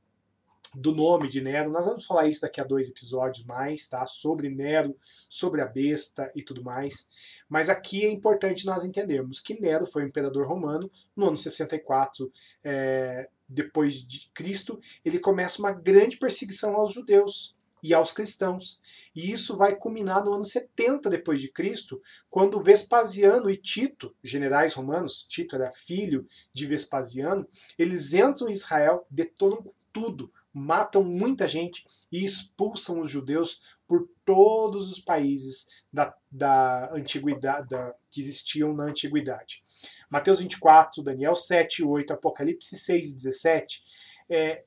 do 0.72 0.94
nome 0.94 1.28
de 1.28 1.40
Nero. 1.40 1.68
Nós 1.68 1.86
vamos 1.86 2.06
falar 2.06 2.28
isso 2.28 2.42
daqui 2.42 2.60
a 2.60 2.64
dois 2.64 2.88
episódios 2.88 3.44
mais, 3.44 3.88
tá? 3.88 4.06
Sobre 4.06 4.48
Nero, 4.48 4.94
sobre 5.28 5.62
a 5.62 5.66
besta 5.66 6.30
e 6.32 6.40
tudo 6.40 6.62
mais. 6.62 7.42
Mas 7.48 7.68
aqui 7.68 8.06
é 8.06 8.12
importante 8.12 8.66
nós 8.66 8.84
entendermos 8.84 9.40
que 9.40 9.60
Nero 9.60 9.84
foi 9.84 10.04
imperador 10.04 10.46
romano 10.46 10.88
no 11.16 11.26
ano 11.26 11.36
64 11.36 12.30
é, 12.62 13.28
depois 13.48 14.06
de 14.06 14.30
Cristo. 14.32 14.78
Ele 15.04 15.18
começa 15.18 15.58
uma 15.58 15.72
grande 15.72 16.16
perseguição 16.18 16.76
aos 16.76 16.92
judeus 16.92 17.57
e 17.82 17.94
aos 17.94 18.12
cristãos. 18.12 19.10
E 19.14 19.30
isso 19.30 19.56
vai 19.56 19.76
culminar 19.76 20.24
no 20.24 20.34
ano 20.34 20.44
70 20.44 21.08
depois 21.10 21.40
de 21.40 21.50
Cristo, 21.50 22.00
quando 22.30 22.62
Vespasiano 22.62 23.50
e 23.50 23.56
Tito, 23.56 24.14
generais 24.22 24.74
romanos, 24.74 25.22
Tito 25.22 25.56
era 25.56 25.72
filho 25.72 26.24
de 26.52 26.66
Vespasiano, 26.66 27.46
eles 27.78 28.12
entram 28.14 28.48
em 28.48 28.52
Israel, 28.52 29.06
detonam 29.10 29.64
tudo, 29.92 30.30
matam 30.52 31.02
muita 31.02 31.48
gente 31.48 31.84
e 32.12 32.24
expulsam 32.24 33.00
os 33.00 33.10
judeus 33.10 33.78
por 33.86 34.08
todos 34.24 34.90
os 34.92 35.00
países 35.00 35.82
da, 35.92 36.14
da 36.30 36.90
antiguidade 36.94 37.68
da, 37.68 37.94
que 38.10 38.20
existiam 38.20 38.72
na 38.74 38.84
antiguidade. 38.84 39.62
Mateus 40.10 40.40
24, 40.40 41.02
Daniel 41.02 41.34
7, 41.34 41.82
8, 41.82 42.12
Apocalipse 42.12 42.76
6 42.76 43.10
e 43.10 43.16
17 43.16 43.82
é, 44.30 44.64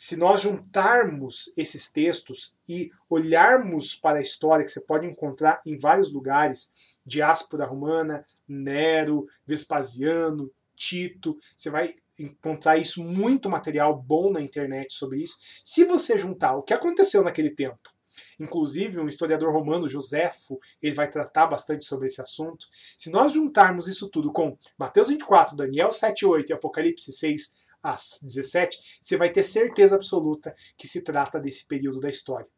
se 0.00 0.16
nós 0.16 0.42
juntarmos 0.42 1.52
esses 1.56 1.90
textos 1.90 2.54
e 2.68 2.88
olharmos 3.10 3.96
para 3.96 4.18
a 4.18 4.22
história 4.22 4.64
que 4.64 4.70
você 4.70 4.80
pode 4.80 5.08
encontrar 5.08 5.60
em 5.66 5.76
vários 5.76 6.12
lugares, 6.12 6.72
diáspora 7.04 7.66
romana, 7.66 8.24
Nero, 8.46 9.26
Vespasiano, 9.44 10.52
Tito, 10.76 11.36
você 11.56 11.68
vai 11.68 11.96
encontrar 12.16 12.78
isso 12.78 13.02
muito 13.02 13.50
material 13.50 14.00
bom 14.00 14.30
na 14.30 14.40
internet 14.40 14.94
sobre 14.94 15.20
isso. 15.20 15.38
Se 15.64 15.84
você 15.84 16.16
juntar 16.16 16.54
o 16.54 16.62
que 16.62 16.72
aconteceu 16.72 17.24
naquele 17.24 17.50
tempo, 17.50 17.90
inclusive 18.38 19.00
um 19.00 19.08
historiador 19.08 19.52
romano, 19.52 19.88
Joséfo, 19.88 20.60
ele 20.80 20.94
vai 20.94 21.08
tratar 21.08 21.48
bastante 21.48 21.84
sobre 21.84 22.06
esse 22.06 22.22
assunto. 22.22 22.68
Se 22.70 23.10
nós 23.10 23.32
juntarmos 23.32 23.88
isso 23.88 24.08
tudo 24.08 24.30
com 24.30 24.56
Mateus 24.78 25.08
24, 25.08 25.56
Daniel 25.56 25.90
7:8 25.90 26.50
e 26.50 26.52
Apocalipse 26.52 27.12
6 27.12 27.67
às 27.82 28.20
17, 28.22 28.98
você 29.00 29.16
vai 29.16 29.30
ter 29.30 29.42
certeza 29.42 29.94
absoluta 29.94 30.54
que 30.76 30.88
se 30.88 31.02
trata 31.02 31.40
desse 31.40 31.66
período 31.66 32.00
da 32.00 32.08
história. 32.08 32.50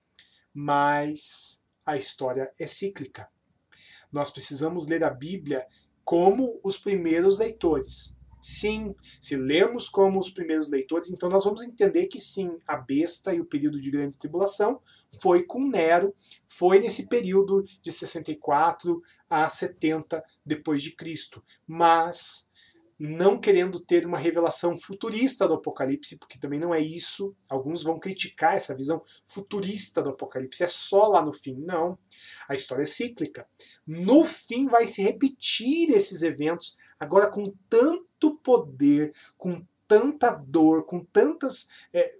Mas 0.52 1.62
a 1.84 1.96
história 1.96 2.52
é 2.58 2.66
cíclica. 2.66 3.28
Nós 4.12 4.30
precisamos 4.30 4.86
ler 4.86 5.04
a 5.04 5.10
Bíblia 5.10 5.66
como 6.04 6.60
os 6.64 6.76
primeiros 6.76 7.38
leitores. 7.38 8.18
Sim, 8.42 8.94
se 9.20 9.36
lemos 9.36 9.88
como 9.88 10.18
os 10.18 10.30
primeiros 10.30 10.70
leitores, 10.70 11.10
então 11.10 11.28
nós 11.28 11.44
vamos 11.44 11.62
entender 11.62 12.06
que 12.06 12.18
sim, 12.18 12.58
a 12.66 12.74
besta 12.74 13.34
e 13.34 13.40
o 13.40 13.44
período 13.44 13.78
de 13.78 13.90
grande 13.90 14.18
tribulação 14.18 14.80
foi 15.20 15.42
com 15.42 15.68
Nero, 15.68 16.14
foi 16.48 16.80
nesse 16.80 17.06
período 17.06 17.62
de 17.62 17.92
64 17.92 19.00
a 19.28 19.46
70 19.46 20.24
depois 20.44 20.82
de 20.82 20.92
Cristo. 20.92 21.44
Mas 21.66 22.49
não 23.00 23.40
querendo 23.40 23.80
ter 23.80 24.04
uma 24.04 24.18
revelação 24.18 24.76
futurista 24.76 25.48
do 25.48 25.54
Apocalipse, 25.54 26.18
porque 26.18 26.38
também 26.38 26.60
não 26.60 26.74
é 26.74 26.80
isso. 26.80 27.34
Alguns 27.48 27.82
vão 27.82 27.98
criticar 27.98 28.54
essa 28.54 28.76
visão 28.76 29.02
futurista 29.24 30.02
do 30.02 30.10
Apocalipse, 30.10 30.62
é 30.62 30.66
só 30.66 31.06
lá 31.06 31.22
no 31.22 31.32
fim. 31.32 31.54
Não. 31.54 31.98
A 32.46 32.54
história 32.54 32.82
é 32.82 32.86
cíclica. 32.86 33.48
No 33.86 34.22
fim 34.22 34.66
vai 34.66 34.86
se 34.86 35.00
repetir 35.00 35.90
esses 35.92 36.22
eventos, 36.22 36.76
agora 36.98 37.30
com 37.30 37.54
tanto 37.70 38.36
poder, 38.42 39.12
com 39.38 39.64
tanta 39.88 40.32
dor, 40.32 40.84
com 40.84 41.02
tantas 41.02 41.86
é, 41.94 42.14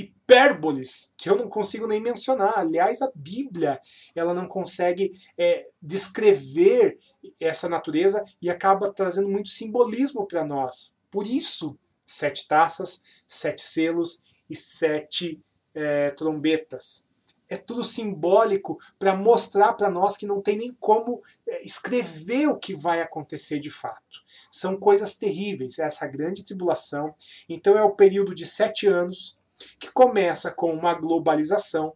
hipérboles 0.00 1.14
que 1.16 1.28
eu 1.28 1.36
não 1.36 1.48
consigo 1.48 1.86
nem 1.86 2.00
mencionar. 2.00 2.58
Aliás, 2.58 3.02
a 3.02 3.10
Bíblia 3.14 3.80
ela 4.14 4.32
não 4.32 4.46
consegue 4.46 5.12
é, 5.36 5.66
descrever 5.82 6.98
essa 7.40 7.68
natureza 7.68 8.24
e 8.40 8.48
acaba 8.48 8.92
trazendo 8.92 9.28
muito 9.28 9.48
simbolismo 9.48 10.26
para 10.26 10.44
nós. 10.44 11.00
Por 11.10 11.26
isso, 11.26 11.78
sete 12.06 12.46
taças, 12.46 13.22
sete 13.26 13.62
selos 13.62 14.24
e 14.48 14.56
sete 14.56 15.40
é, 15.74 16.10
trombetas. 16.10 17.08
É 17.48 17.56
tudo 17.56 17.82
simbólico 17.82 18.78
para 18.96 19.16
mostrar 19.16 19.72
para 19.72 19.90
nós 19.90 20.16
que 20.16 20.24
não 20.24 20.40
tem 20.40 20.56
nem 20.56 20.76
como 20.78 21.20
é, 21.48 21.64
escrever 21.64 22.46
o 22.46 22.56
que 22.56 22.76
vai 22.76 23.02
acontecer 23.02 23.58
de 23.58 23.70
fato. 23.70 24.22
São 24.48 24.76
coisas 24.76 25.16
terríveis, 25.16 25.80
essa 25.80 26.06
grande 26.06 26.44
tribulação. 26.44 27.12
Então 27.48 27.76
é 27.76 27.82
o 27.82 27.96
período 27.96 28.32
de 28.36 28.46
sete 28.46 28.86
anos 28.86 29.39
que 29.78 29.92
começa 29.92 30.52
com 30.52 30.72
uma 30.72 30.94
globalização. 30.94 31.94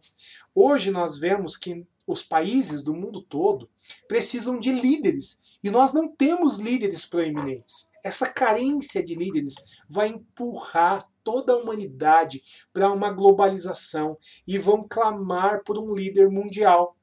Hoje 0.53 0.91
nós 0.91 1.17
vemos 1.17 1.57
que 1.57 1.85
os 2.07 2.21
países 2.23 2.83
do 2.83 2.93
mundo 2.93 3.21
todo 3.21 3.69
precisam 4.07 4.59
de 4.59 4.71
líderes. 4.71 5.41
E 5.63 5.71
nós 5.71 5.91
não 5.93 6.07
temos 6.07 6.57
líderes 6.57 7.05
proeminentes. 7.05 7.91
Essa 8.03 8.31
carência 8.31 9.03
de 9.03 9.15
líderes 9.15 9.81
vai 9.89 10.09
empurrar 10.09 11.09
toda 11.23 11.53
a 11.53 11.57
humanidade 11.57 12.43
para 12.71 12.91
uma 12.91 13.09
globalização 13.09 14.15
e 14.45 14.59
vão 14.59 14.85
clamar 14.87 15.63
por 15.63 15.79
um 15.79 15.95
líder 15.95 16.29
mundial. 16.29 16.95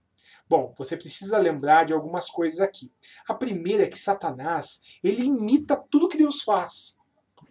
Bom, 0.48 0.72
você 0.78 0.96
precisa 0.96 1.38
lembrar 1.38 1.84
de 1.84 1.92
algumas 1.92 2.30
coisas 2.30 2.60
aqui. 2.60 2.92
A 3.26 3.34
primeira 3.34 3.82
é 3.82 3.88
que 3.88 3.98
Satanás, 3.98 4.98
ele 5.02 5.24
imita 5.24 5.76
tudo 5.76 6.08
que 6.08 6.18
Deus 6.18 6.42
faz. 6.42 6.96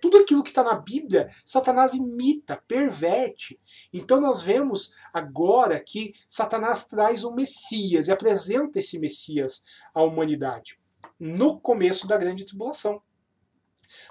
Tudo 0.02 0.18
aquilo 0.18 0.42
que 0.42 0.50
está 0.50 0.64
na 0.64 0.74
Bíblia, 0.74 1.28
Satanás 1.46 1.94
imita, 1.94 2.62
perverte. 2.68 3.60
Então 3.94 4.20
nós 4.20 4.42
vemos 4.42 4.96
agora 5.14 5.80
que 5.80 6.14
Satanás 6.28 6.88
traz 6.88 7.24
um 7.24 7.34
Messias 7.34 8.08
e 8.08 8.12
apresenta 8.12 8.80
esse 8.80 8.98
Messias 8.98 9.64
à 9.94 10.02
humanidade 10.02 10.80
no 11.20 11.60
começo 11.60 12.08
da 12.08 12.18
grande 12.18 12.44
tribulação. 12.44 13.00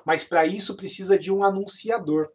Mas 0.04 0.22
para 0.22 0.46
isso 0.46 0.76
precisa 0.76 1.18
de 1.18 1.32
um 1.32 1.42
anunciador. 1.42 2.30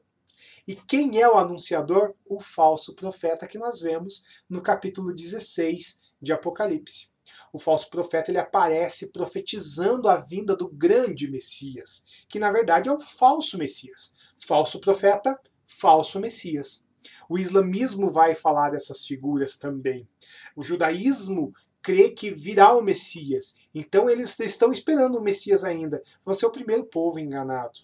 E 0.68 0.76
quem 0.76 1.22
é 1.22 1.30
o 1.30 1.38
anunciador? 1.38 2.14
O 2.30 2.42
falso 2.42 2.94
profeta 2.94 3.48
que 3.48 3.58
nós 3.58 3.80
vemos 3.80 4.44
no 4.50 4.62
capítulo 4.62 5.14
16 5.14 6.12
de 6.22 6.34
Apocalipse 6.34 7.15
o 7.56 7.58
falso 7.58 7.90
profeta 7.90 8.30
ele 8.30 8.38
aparece 8.38 9.14
profetizando 9.14 10.10
a 10.10 10.18
vinda 10.18 10.54
do 10.58 10.68
grande 10.68 11.32
Messias, 11.32 12.26
que 12.28 12.38
na 12.38 12.52
verdade 12.52 12.90
é 12.90 12.92
o 12.92 13.00
falso 13.00 13.58
Messias. 13.58 14.34
Falso 14.46 14.82
profeta, 14.82 15.40
falso 15.66 16.20
Messias. 16.20 16.86
O 17.30 17.38
islamismo 17.38 18.12
vai 18.12 18.36
falar 18.36 18.72
dessas 18.72 19.06
figuras 19.06 19.58
também. 19.58 20.06
O 20.54 20.62
judaísmo 20.62 21.54
crê 21.82 22.10
que 22.10 22.30
virá 22.30 22.76
o 22.76 22.82
Messias. 22.82 23.60
Então 23.74 24.10
eles 24.10 24.38
estão 24.38 24.70
esperando 24.70 25.18
o 25.18 25.22
Messias 25.22 25.64
ainda. 25.64 26.04
Vão 26.26 26.36
ser 26.36 26.48
o 26.48 26.52
primeiro 26.52 26.84
povo 26.84 27.20
enganado. 27.20 27.80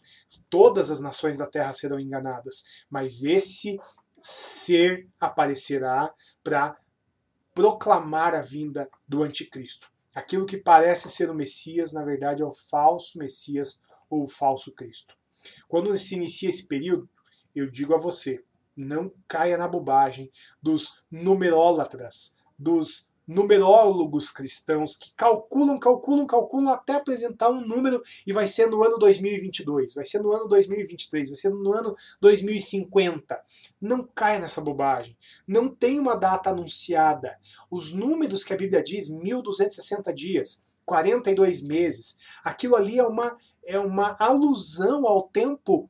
Todas 0.49 0.91
as 0.91 0.99
nações 0.99 1.37
da 1.37 1.45
terra 1.45 1.71
serão 1.71 1.97
enganadas. 1.97 2.85
Mas 2.89 3.23
esse 3.23 3.79
ser 4.19 5.07
aparecerá 5.17 6.13
para 6.43 6.77
proclamar 7.53 8.33
a 8.33 8.41
vinda 8.41 8.89
do 9.07 9.23
anticristo. 9.23 9.91
Aquilo 10.15 10.45
que 10.45 10.57
parece 10.57 11.09
ser 11.09 11.29
o 11.29 11.35
Messias, 11.35 11.93
na 11.93 12.03
verdade, 12.03 12.41
é 12.41 12.45
o 12.45 12.53
falso 12.53 13.17
Messias 13.17 13.81
ou 14.09 14.23
o 14.23 14.27
falso 14.27 14.73
Cristo. 14.73 15.15
Quando 15.67 15.97
se 15.97 16.15
inicia 16.15 16.49
esse 16.49 16.67
período, 16.67 17.09
eu 17.55 17.69
digo 17.69 17.93
a 17.93 17.97
você, 17.97 18.43
não 18.75 19.11
caia 19.27 19.57
na 19.57 19.67
bobagem 19.67 20.29
dos 20.61 21.03
numerólatras, 21.09 22.37
dos 22.57 23.10
numerólogos 23.27 24.31
cristãos 24.31 24.95
que 24.95 25.13
calculam, 25.15 25.79
calculam, 25.79 26.25
calculam 26.25 26.73
até 26.73 26.95
apresentar 26.95 27.49
um 27.49 27.65
número 27.65 28.01
e 28.25 28.33
vai 28.33 28.47
ser 28.47 28.67
no 28.67 28.83
ano 28.83 28.97
2022, 28.97 29.93
vai 29.93 30.05
ser 30.05 30.19
no 30.19 30.33
ano 30.33 30.47
2023, 30.47 31.29
vai 31.29 31.35
ser 31.35 31.49
no 31.49 31.73
ano 31.73 31.95
2050. 32.19 33.41
Não 33.79 34.03
caia 34.03 34.39
nessa 34.39 34.61
bobagem. 34.61 35.17
Não 35.47 35.69
tem 35.69 35.99
uma 35.99 36.15
data 36.15 36.49
anunciada. 36.49 37.37
Os 37.69 37.93
números 37.93 38.43
que 38.43 38.53
a 38.53 38.57
Bíblia 38.57 38.83
diz, 38.83 39.09
1260 39.09 40.13
dias, 40.13 40.65
42 40.85 41.61
meses, 41.67 42.17
aquilo 42.43 42.75
ali 42.75 42.99
é 42.99 43.03
uma, 43.03 43.35
é 43.65 43.79
uma 43.79 44.15
alusão 44.19 45.07
ao 45.07 45.23
tempo 45.23 45.89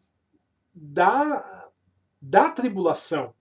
da, 0.73 1.71
da 2.21 2.49
tribulação. 2.49 3.33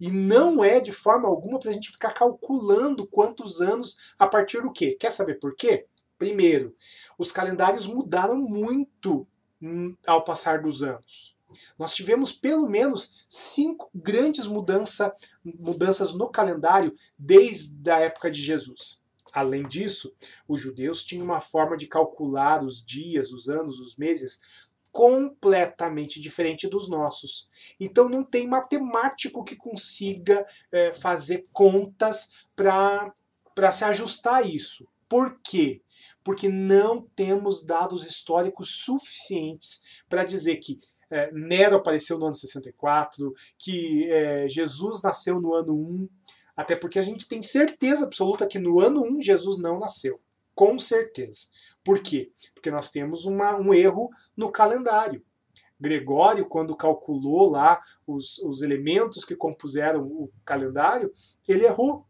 E 0.00 0.10
não 0.10 0.64
é 0.64 0.80
de 0.80 0.92
forma 0.92 1.28
alguma 1.28 1.58
para 1.58 1.70
a 1.70 1.72
gente 1.72 1.90
ficar 1.90 2.14
calculando 2.14 3.06
quantos 3.06 3.60
anos 3.60 4.14
a 4.18 4.26
partir 4.26 4.62
do 4.62 4.72
quê. 4.72 4.96
Quer 4.98 5.12
saber 5.12 5.38
por 5.38 5.54
quê? 5.54 5.86
Primeiro, 6.18 6.74
os 7.18 7.30
calendários 7.30 7.86
mudaram 7.86 8.36
muito 8.38 9.26
ao 10.06 10.24
passar 10.24 10.62
dos 10.62 10.82
anos. 10.82 11.36
Nós 11.78 11.92
tivemos 11.92 12.32
pelo 12.32 12.68
menos 12.68 13.26
cinco 13.28 13.90
grandes 13.94 14.46
mudança, 14.46 15.14
mudanças 15.44 16.14
no 16.14 16.28
calendário 16.28 16.94
desde 17.18 17.90
a 17.90 17.98
época 17.98 18.30
de 18.30 18.40
Jesus. 18.40 19.02
Além 19.32 19.66
disso, 19.66 20.14
os 20.48 20.60
judeus 20.60 21.04
tinham 21.04 21.24
uma 21.24 21.40
forma 21.40 21.76
de 21.76 21.86
calcular 21.86 22.64
os 22.64 22.84
dias, 22.84 23.32
os 23.32 23.48
anos, 23.48 23.78
os 23.78 23.96
meses 23.96 24.69
completamente 24.92 26.20
diferente 26.20 26.68
dos 26.68 26.88
nossos. 26.88 27.48
Então 27.78 28.08
não 28.08 28.24
tem 28.24 28.46
matemático 28.46 29.44
que 29.44 29.56
consiga 29.56 30.44
é, 30.72 30.92
fazer 30.92 31.46
contas 31.52 32.46
para 32.56 33.72
se 33.72 33.84
ajustar 33.84 34.36
a 34.36 34.42
isso. 34.42 34.86
Por 35.08 35.40
quê? 35.42 35.82
Porque 36.22 36.48
não 36.48 37.02
temos 37.16 37.64
dados 37.64 38.06
históricos 38.06 38.84
suficientes 38.84 40.02
para 40.08 40.24
dizer 40.24 40.56
que 40.56 40.80
é, 41.10 41.30
Nero 41.32 41.76
apareceu 41.76 42.18
no 42.18 42.26
ano 42.26 42.34
64, 42.34 43.34
que 43.58 44.08
é, 44.10 44.48
Jesus 44.48 45.02
nasceu 45.02 45.40
no 45.40 45.54
ano 45.54 45.74
1, 45.74 46.08
até 46.56 46.76
porque 46.76 46.98
a 46.98 47.02
gente 47.02 47.26
tem 47.26 47.42
certeza 47.42 48.04
absoluta 48.04 48.46
que 48.46 48.58
no 48.58 48.80
ano 48.80 49.02
1 49.02 49.22
Jesus 49.22 49.58
não 49.58 49.78
nasceu. 49.78 50.20
Com 50.54 50.78
certeza. 50.78 51.48
Por 51.84 52.00
quê? 52.00 52.32
Porque 52.54 52.70
nós 52.70 52.90
temos 52.90 53.24
uma, 53.24 53.56
um 53.56 53.72
erro 53.72 54.10
no 54.36 54.50
calendário. 54.50 55.24
Gregório, 55.78 56.46
quando 56.46 56.76
calculou 56.76 57.50
lá 57.50 57.80
os, 58.06 58.38
os 58.38 58.60
elementos 58.60 59.24
que 59.24 59.34
compuseram 59.34 60.02
o 60.04 60.30
calendário, 60.44 61.10
ele 61.48 61.64
errou. 61.64 62.06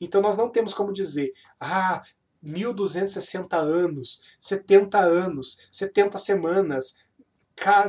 Então 0.00 0.22
nós 0.22 0.36
não 0.36 0.48
temos 0.48 0.72
como 0.72 0.92
dizer, 0.92 1.32
ah, 1.60 2.02
1260 2.42 3.56
anos, 3.56 4.36
70 4.40 4.98
anos, 4.98 5.68
70 5.70 6.18
semanas. 6.18 7.04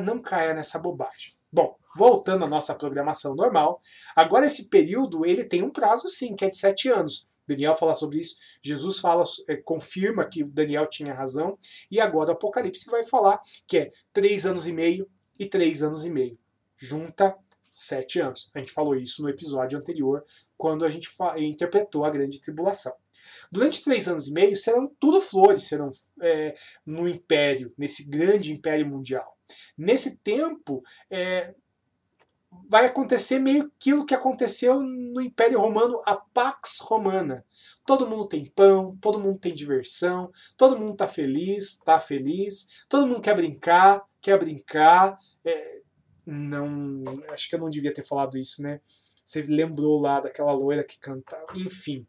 Não 0.05 0.21
caia 0.21 0.53
nessa 0.53 0.77
bobagem. 0.77 1.33
Bom, 1.51 1.75
voltando 1.95 2.45
à 2.45 2.47
nossa 2.47 2.75
programação 2.75 3.33
normal, 3.33 3.79
agora 4.15 4.45
esse 4.45 4.69
período 4.69 5.25
ele 5.25 5.43
tem 5.43 5.63
um 5.63 5.71
prazo 5.71 6.07
sim, 6.07 6.35
que 6.35 6.45
é 6.45 6.49
de 6.49 6.57
sete 6.57 6.89
anos. 6.89 7.27
Daniel 7.47 7.75
fala 7.75 7.95
sobre 7.95 8.19
isso, 8.19 8.35
Jesus 8.61 8.99
fala, 8.99 9.23
é, 9.47 9.57
confirma 9.57 10.27
que 10.27 10.43
Daniel 10.43 10.87
tinha 10.87 11.13
razão, 11.13 11.57
e 11.89 11.99
agora 11.99 12.29
o 12.29 12.33
Apocalipse 12.33 12.89
vai 12.89 13.05
falar 13.05 13.41
que 13.67 13.77
é 13.77 13.91
três 14.11 14.45
anos 14.45 14.67
e 14.67 14.71
meio 14.71 15.09
e 15.39 15.45
três 15.45 15.81
anos 15.81 16.05
e 16.05 16.09
meio. 16.09 16.37
Junta 16.75 17.37
sete 17.69 18.19
anos. 18.19 18.51
A 18.53 18.59
gente 18.59 18.71
falou 18.71 18.95
isso 18.95 19.21
no 19.23 19.29
episódio 19.29 19.77
anterior, 19.77 20.23
quando 20.57 20.85
a 20.85 20.89
gente 20.89 21.09
interpretou 21.39 22.05
a 22.05 22.09
grande 22.09 22.39
tribulação. 22.39 22.93
Durante 23.51 23.83
três 23.83 24.07
anos 24.07 24.27
e 24.27 24.33
meio 24.33 24.55
serão 24.55 24.91
tudo 24.99 25.21
flores, 25.21 25.63
serão 25.63 25.91
é, 26.21 26.55
no 26.85 27.07
império, 27.07 27.73
nesse 27.77 28.09
grande 28.09 28.51
império 28.51 28.85
mundial. 28.85 29.37
Nesse 29.77 30.19
tempo, 30.19 30.83
é, 31.09 31.53
vai 32.69 32.85
acontecer 32.85 33.39
meio 33.39 33.71
aquilo 33.75 34.05
que 34.05 34.15
aconteceu 34.15 34.81
no 34.81 35.21
Império 35.21 35.59
Romano, 35.59 36.01
a 36.05 36.15
Pax 36.15 36.79
Romana. 36.79 37.45
Todo 37.85 38.07
mundo 38.07 38.27
tem 38.27 38.45
pão, 38.45 38.97
todo 38.99 39.19
mundo 39.19 39.37
tem 39.39 39.53
diversão, 39.53 40.29
todo 40.57 40.77
mundo 40.77 40.93
está 40.93 41.07
feliz, 41.07 41.73
está 41.73 41.99
feliz, 41.99 42.85
todo 42.89 43.07
mundo 43.07 43.21
quer 43.21 43.35
brincar, 43.35 44.03
quer 44.21 44.39
brincar. 44.39 45.17
É, 45.45 45.81
não, 46.25 47.03
acho 47.29 47.49
que 47.49 47.55
eu 47.55 47.59
não 47.59 47.69
devia 47.69 47.93
ter 47.93 48.03
falado 48.03 48.37
isso, 48.37 48.61
né? 48.61 48.79
Você 49.23 49.41
lembrou 49.43 50.01
lá 50.01 50.19
daquela 50.19 50.51
loira 50.51 50.83
que 50.83 50.99
cantava. 50.99 51.45
Enfim, 51.55 52.05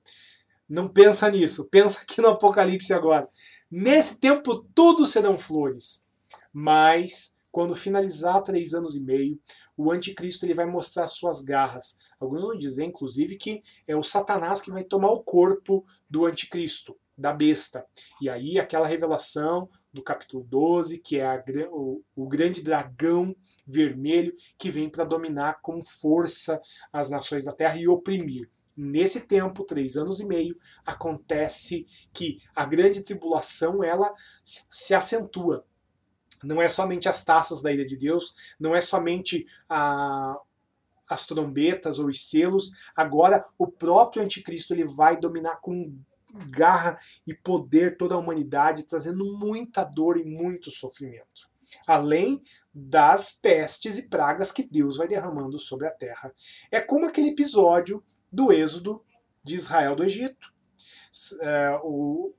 não 0.68 0.88
pensa 0.88 1.30
nisso. 1.30 1.68
Pensa 1.70 2.02
aqui 2.02 2.20
no 2.20 2.28
Apocalipse 2.28 2.92
agora. 2.92 3.28
Nesse 3.70 4.18
tempo 4.18 4.64
tudo 4.74 5.06
serão 5.06 5.38
flores, 5.38 6.06
mas 6.52 7.33
quando 7.54 7.76
finalizar 7.76 8.42
três 8.42 8.74
anos 8.74 8.96
e 8.96 9.00
meio, 9.00 9.38
o 9.76 9.92
anticristo 9.92 10.44
ele 10.44 10.54
vai 10.54 10.66
mostrar 10.66 11.06
suas 11.06 11.40
garras. 11.40 12.00
Alguns 12.18 12.42
vão 12.42 12.58
dizer, 12.58 12.82
inclusive, 12.82 13.36
que 13.36 13.62
é 13.86 13.94
o 13.94 14.02
Satanás 14.02 14.60
que 14.60 14.72
vai 14.72 14.82
tomar 14.82 15.12
o 15.12 15.22
corpo 15.22 15.86
do 16.10 16.26
anticristo, 16.26 16.98
da 17.16 17.32
besta. 17.32 17.86
E 18.20 18.28
aí 18.28 18.58
aquela 18.58 18.88
revelação 18.88 19.68
do 19.92 20.02
capítulo 20.02 20.42
12, 20.42 20.98
que 20.98 21.20
é 21.20 21.26
a, 21.26 21.44
o, 21.70 22.02
o 22.16 22.26
grande 22.26 22.60
dragão 22.60 23.32
vermelho 23.64 24.34
que 24.58 24.68
vem 24.68 24.90
para 24.90 25.04
dominar 25.04 25.60
com 25.62 25.80
força 25.80 26.60
as 26.92 27.08
nações 27.08 27.44
da 27.44 27.52
terra 27.52 27.78
e 27.78 27.86
oprimir. 27.86 28.50
Nesse 28.76 29.28
tempo, 29.28 29.62
três 29.62 29.96
anos 29.96 30.18
e 30.18 30.26
meio, 30.26 30.56
acontece 30.84 31.86
que 32.12 32.40
a 32.52 32.64
grande 32.64 33.04
tribulação 33.04 33.84
ela 33.84 34.12
se 34.42 34.92
acentua 34.92 35.64
não 36.44 36.60
é 36.60 36.68
somente 36.68 37.08
as 37.08 37.24
taças 37.24 37.62
da 37.62 37.72
ira 37.72 37.86
de 37.86 37.96
Deus, 37.96 38.54
não 38.58 38.74
é 38.74 38.80
somente 38.80 39.46
a, 39.68 40.38
as 41.08 41.26
trombetas 41.26 41.98
ou 41.98 42.06
os 42.06 42.28
selos. 42.28 42.90
Agora 42.94 43.42
o 43.58 43.66
próprio 43.66 44.22
anticristo 44.22 44.72
ele 44.72 44.84
vai 44.84 45.16
dominar 45.16 45.56
com 45.56 45.94
garra 46.50 46.96
e 47.26 47.32
poder 47.32 47.96
toda 47.96 48.14
a 48.14 48.18
humanidade, 48.18 48.84
trazendo 48.84 49.24
muita 49.36 49.84
dor 49.84 50.18
e 50.18 50.24
muito 50.24 50.70
sofrimento. 50.70 51.48
Além 51.86 52.40
das 52.72 53.30
pestes 53.30 53.98
e 53.98 54.08
pragas 54.08 54.52
que 54.52 54.62
Deus 54.62 54.96
vai 54.96 55.08
derramando 55.08 55.58
sobre 55.58 55.86
a 55.86 55.92
terra. 55.92 56.32
É 56.70 56.80
como 56.80 57.06
aquele 57.06 57.28
episódio 57.28 58.02
do 58.30 58.52
êxodo 58.52 59.04
de 59.42 59.54
Israel 59.56 59.94
do 59.94 60.04
Egito. 60.04 60.52
É, 61.42 61.78
o, 61.82 62.32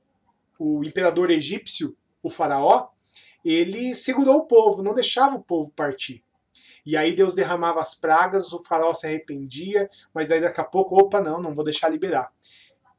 o 0.58 0.84
imperador 0.84 1.30
egípcio, 1.30 1.96
o 2.22 2.28
faraó, 2.28 2.88
ele 3.50 3.94
segurou 3.94 4.36
o 4.36 4.46
povo, 4.46 4.82
não 4.82 4.94
deixava 4.94 5.36
o 5.36 5.42
povo 5.42 5.70
partir. 5.70 6.24
E 6.84 6.96
aí 6.96 7.14
Deus 7.14 7.34
derramava 7.34 7.80
as 7.80 7.94
pragas, 7.94 8.52
o 8.52 8.62
faraó 8.62 8.94
se 8.94 9.06
arrependia, 9.06 9.88
mas 10.14 10.28
daí 10.28 10.40
daqui 10.40 10.60
a 10.60 10.64
pouco, 10.64 10.98
opa, 10.98 11.20
não, 11.20 11.40
não 11.40 11.54
vou 11.54 11.64
deixar 11.64 11.88
liberar. 11.88 12.32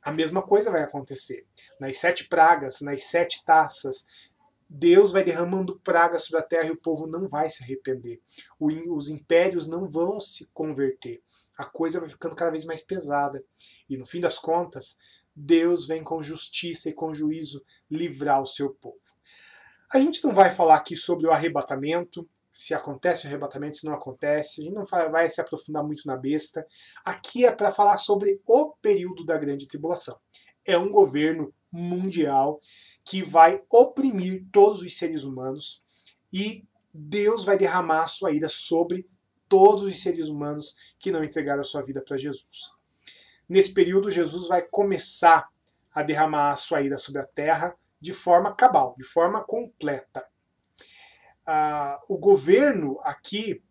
A 0.01 0.11
mesma 0.11 0.41
coisa 0.41 0.69
vai 0.71 0.81
acontecer. 0.81 1.45
Nas 1.79 1.97
sete 1.97 2.27
pragas, 2.27 2.81
nas 2.81 3.03
sete 3.03 3.43
taças, 3.45 4.29
Deus 4.69 5.11
vai 5.11 5.23
derramando 5.23 5.79
pragas 5.79 6.23
sobre 6.23 6.41
a 6.41 6.43
terra 6.43 6.67
e 6.67 6.71
o 6.71 6.77
povo 6.77 7.07
não 7.07 7.27
vai 7.27 7.49
se 7.49 7.63
arrepender. 7.63 8.21
Os 8.59 9.09
impérios 9.09 9.67
não 9.67 9.89
vão 9.89 10.19
se 10.19 10.49
converter. 10.53 11.21
A 11.57 11.65
coisa 11.65 11.99
vai 11.99 12.09
ficando 12.09 12.35
cada 12.35 12.51
vez 12.51 12.65
mais 12.65 12.81
pesada. 12.81 13.43
E 13.89 13.97
no 13.97 14.05
fim 14.05 14.19
das 14.19 14.37
contas, 14.37 15.23
Deus 15.33 15.87
vem 15.87 16.03
com 16.03 16.21
justiça 16.21 16.89
e 16.89 16.93
com 16.93 17.13
juízo 17.13 17.63
livrar 17.89 18.41
o 18.41 18.45
seu 18.45 18.71
povo. 18.71 19.15
A 19.93 19.99
gente 19.99 20.23
não 20.23 20.33
vai 20.33 20.51
falar 20.51 20.75
aqui 20.75 20.95
sobre 20.95 21.27
o 21.27 21.31
arrebatamento, 21.31 22.27
se 22.51 22.73
acontece 22.73 23.25
o 23.25 23.27
arrebatamento, 23.27 23.77
se 23.77 23.85
não 23.85 23.93
acontece, 23.93 24.61
a 24.61 24.63
gente 24.63 24.73
não 24.73 24.85
vai 24.85 25.29
se 25.29 25.39
aprofundar 25.39 25.83
muito 25.83 26.07
na 26.07 26.17
besta. 26.17 26.65
Aqui 27.05 27.45
é 27.45 27.51
para 27.51 27.71
falar 27.71 27.97
sobre 27.97 28.41
o 28.45 28.71
período 28.81 29.23
da 29.23 29.37
grande 29.37 29.67
tribulação. 29.67 30.19
É 30.65 30.77
um 30.77 30.91
governo 30.91 31.53
mundial 31.71 32.59
que 33.05 33.21
vai 33.21 33.61
oprimir 33.71 34.45
todos 34.51 34.81
os 34.81 34.97
seres 34.97 35.23
humanos 35.23 35.83
e 36.33 36.65
Deus 36.93 37.45
vai 37.45 37.57
derramar 37.57 38.03
a 38.03 38.07
sua 38.07 38.31
ira 38.31 38.49
sobre 38.49 39.07
todos 39.47 39.83
os 39.83 40.01
seres 40.01 40.27
humanos 40.27 40.95
que 40.99 41.11
não 41.11 41.23
entregaram 41.23 41.61
a 41.61 41.63
sua 41.63 41.81
vida 41.83 42.01
para 42.01 42.17
Jesus. 42.17 42.75
Nesse 43.47 43.73
período, 43.73 44.11
Jesus 44.11 44.47
vai 44.47 44.61
começar 44.61 45.47
a 45.93 46.01
derramar 46.01 46.51
a 46.51 46.57
sua 46.57 46.81
ira 46.81 46.97
sobre 46.97 47.21
a 47.21 47.25
terra 47.25 47.77
de 47.99 48.13
forma 48.13 48.53
cabal, 48.53 48.95
de 48.97 49.03
forma 49.03 49.43
completa. 49.43 50.25
Ah, 51.45 51.99
o 52.07 52.17
governo 52.17 52.99
aqui 53.03 53.63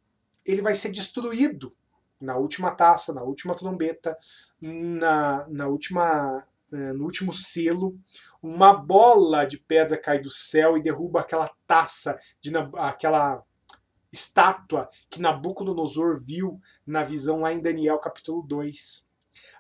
ele 0.45 0.63
vai 0.63 0.75
ser 0.75 0.91
destruído 0.91 1.75
na 2.21 2.37
última 2.37 2.71
taça, 2.71 3.13
na 3.13 3.23
última 3.23 3.55
trombeta, 3.55 4.17
na, 4.61 5.47
na 5.49 5.67
última, 5.67 6.47
eh, 6.73 6.93
no 6.93 7.05
último 7.05 7.33
selo. 7.33 7.99
Uma 8.43 8.73
bola 8.73 9.45
de 9.45 9.59
pedra 9.59 9.99
cai 9.99 10.19
do 10.19 10.31
céu 10.31 10.77
e 10.77 10.83
derruba 10.83 11.21
aquela 11.21 11.51
taça, 11.67 12.19
de, 12.41 12.51
aquela 12.77 13.43
estátua 14.13 14.89
que 15.11 15.21
Nabucodonosor 15.21 16.19
viu 16.25 16.61
na 16.87 17.03
visão 17.03 17.41
lá 17.41 17.53
em 17.53 17.61
Daniel 17.61 17.99
capítulo 17.99 18.43
2. 18.43 19.09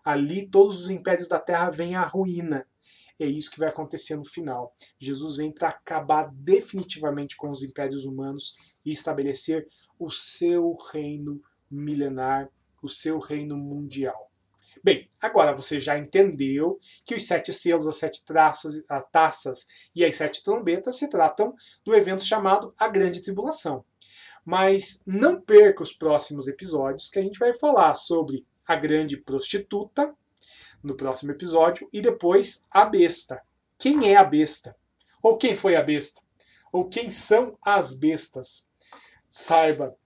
Ali 0.04 0.48
todos 0.48 0.84
os 0.84 0.90
impérios 0.90 1.28
da 1.28 1.38
terra 1.38 1.68
vêm 1.68 1.96
à 1.96 2.02
ruína 2.02 2.66
é 3.18 3.26
isso 3.26 3.50
que 3.50 3.58
vai 3.58 3.68
acontecer 3.68 4.16
no 4.16 4.24
final. 4.24 4.74
Jesus 4.98 5.36
vem 5.36 5.52
para 5.52 5.68
acabar 5.68 6.30
definitivamente 6.32 7.36
com 7.36 7.48
os 7.48 7.62
impérios 7.62 8.04
humanos 8.04 8.54
e 8.84 8.92
estabelecer 8.92 9.66
o 9.98 10.10
seu 10.10 10.76
reino 10.92 11.40
milenar, 11.70 12.50
o 12.82 12.88
seu 12.88 13.18
reino 13.18 13.56
mundial. 13.56 14.30
Bem, 14.82 15.08
agora 15.20 15.54
você 15.54 15.80
já 15.80 15.98
entendeu 15.98 16.78
que 17.04 17.14
os 17.14 17.26
sete 17.26 17.52
selos, 17.52 17.86
as 17.86 17.96
sete 17.96 18.24
traças, 18.24 18.84
as 18.88 19.04
taças 19.10 19.66
e 19.94 20.04
as 20.04 20.14
sete 20.14 20.44
trombetas 20.44 20.96
se 20.96 21.08
tratam 21.08 21.54
do 21.84 21.94
evento 21.94 22.24
chamado 22.24 22.72
a 22.78 22.86
Grande 22.86 23.22
Tribulação. 23.22 23.84
Mas 24.44 25.02
não 25.06 25.40
perca 25.40 25.82
os 25.82 25.92
próximos 25.92 26.46
episódios 26.46 27.08
que 27.08 27.18
a 27.18 27.22
gente 27.22 27.38
vai 27.38 27.52
falar 27.52 27.94
sobre 27.94 28.46
a 28.64 28.76
grande 28.76 29.16
prostituta, 29.16 30.14
no 30.86 30.96
próximo 30.96 31.32
episódio, 31.32 31.88
e 31.92 32.00
depois 32.00 32.66
a 32.70 32.84
besta. 32.84 33.42
Quem 33.78 34.10
é 34.10 34.16
a 34.16 34.24
besta? 34.24 34.76
Ou 35.22 35.36
quem 35.36 35.56
foi 35.56 35.76
a 35.76 35.82
besta? 35.82 36.22
Ou 36.72 36.88
quem 36.88 37.10
são 37.10 37.58
as 37.60 37.94
bestas? 37.94 38.70
Saiba, 39.28 39.96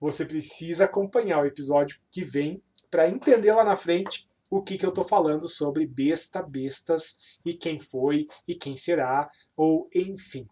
você 0.00 0.24
precisa 0.24 0.86
acompanhar 0.86 1.42
o 1.42 1.46
episódio 1.46 2.00
que 2.10 2.24
vem 2.24 2.62
para 2.90 3.08
entender 3.08 3.52
lá 3.52 3.62
na 3.62 3.76
frente 3.76 4.28
o 4.50 4.62
que, 4.62 4.76
que 4.76 4.84
eu 4.84 4.90
estou 4.90 5.04
falando 5.04 5.48
sobre 5.48 5.86
besta, 5.86 6.42
bestas 6.42 7.38
e 7.44 7.54
quem 7.54 7.78
foi 7.78 8.28
e 8.46 8.54
quem 8.54 8.76
será, 8.76 9.30
ou 9.56 9.88
enfim. 9.94 10.46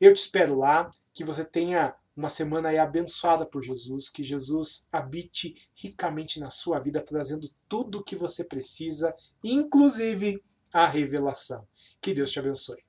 Eu 0.00 0.12
te 0.12 0.18
espero 0.18 0.58
lá, 0.58 0.92
que 1.12 1.24
você 1.24 1.44
tenha 1.44 1.94
uma 2.16 2.28
semana 2.28 2.68
aí 2.68 2.78
abençoada 2.78 3.44
por 3.44 3.62
Jesus, 3.62 4.08
que 4.08 4.22
Jesus 4.22 4.86
habite 4.92 5.54
ricamente 5.74 6.38
na 6.38 6.50
sua 6.50 6.78
vida, 6.78 7.02
trazendo 7.02 7.48
tudo 7.68 7.98
o 7.98 8.04
que 8.04 8.14
você 8.14 8.44
precisa, 8.44 9.14
inclusive 9.42 10.42
a 10.72 10.86
revelação. 10.86 11.66
Que 12.00 12.14
Deus 12.14 12.30
te 12.30 12.38
abençoe. 12.38 12.83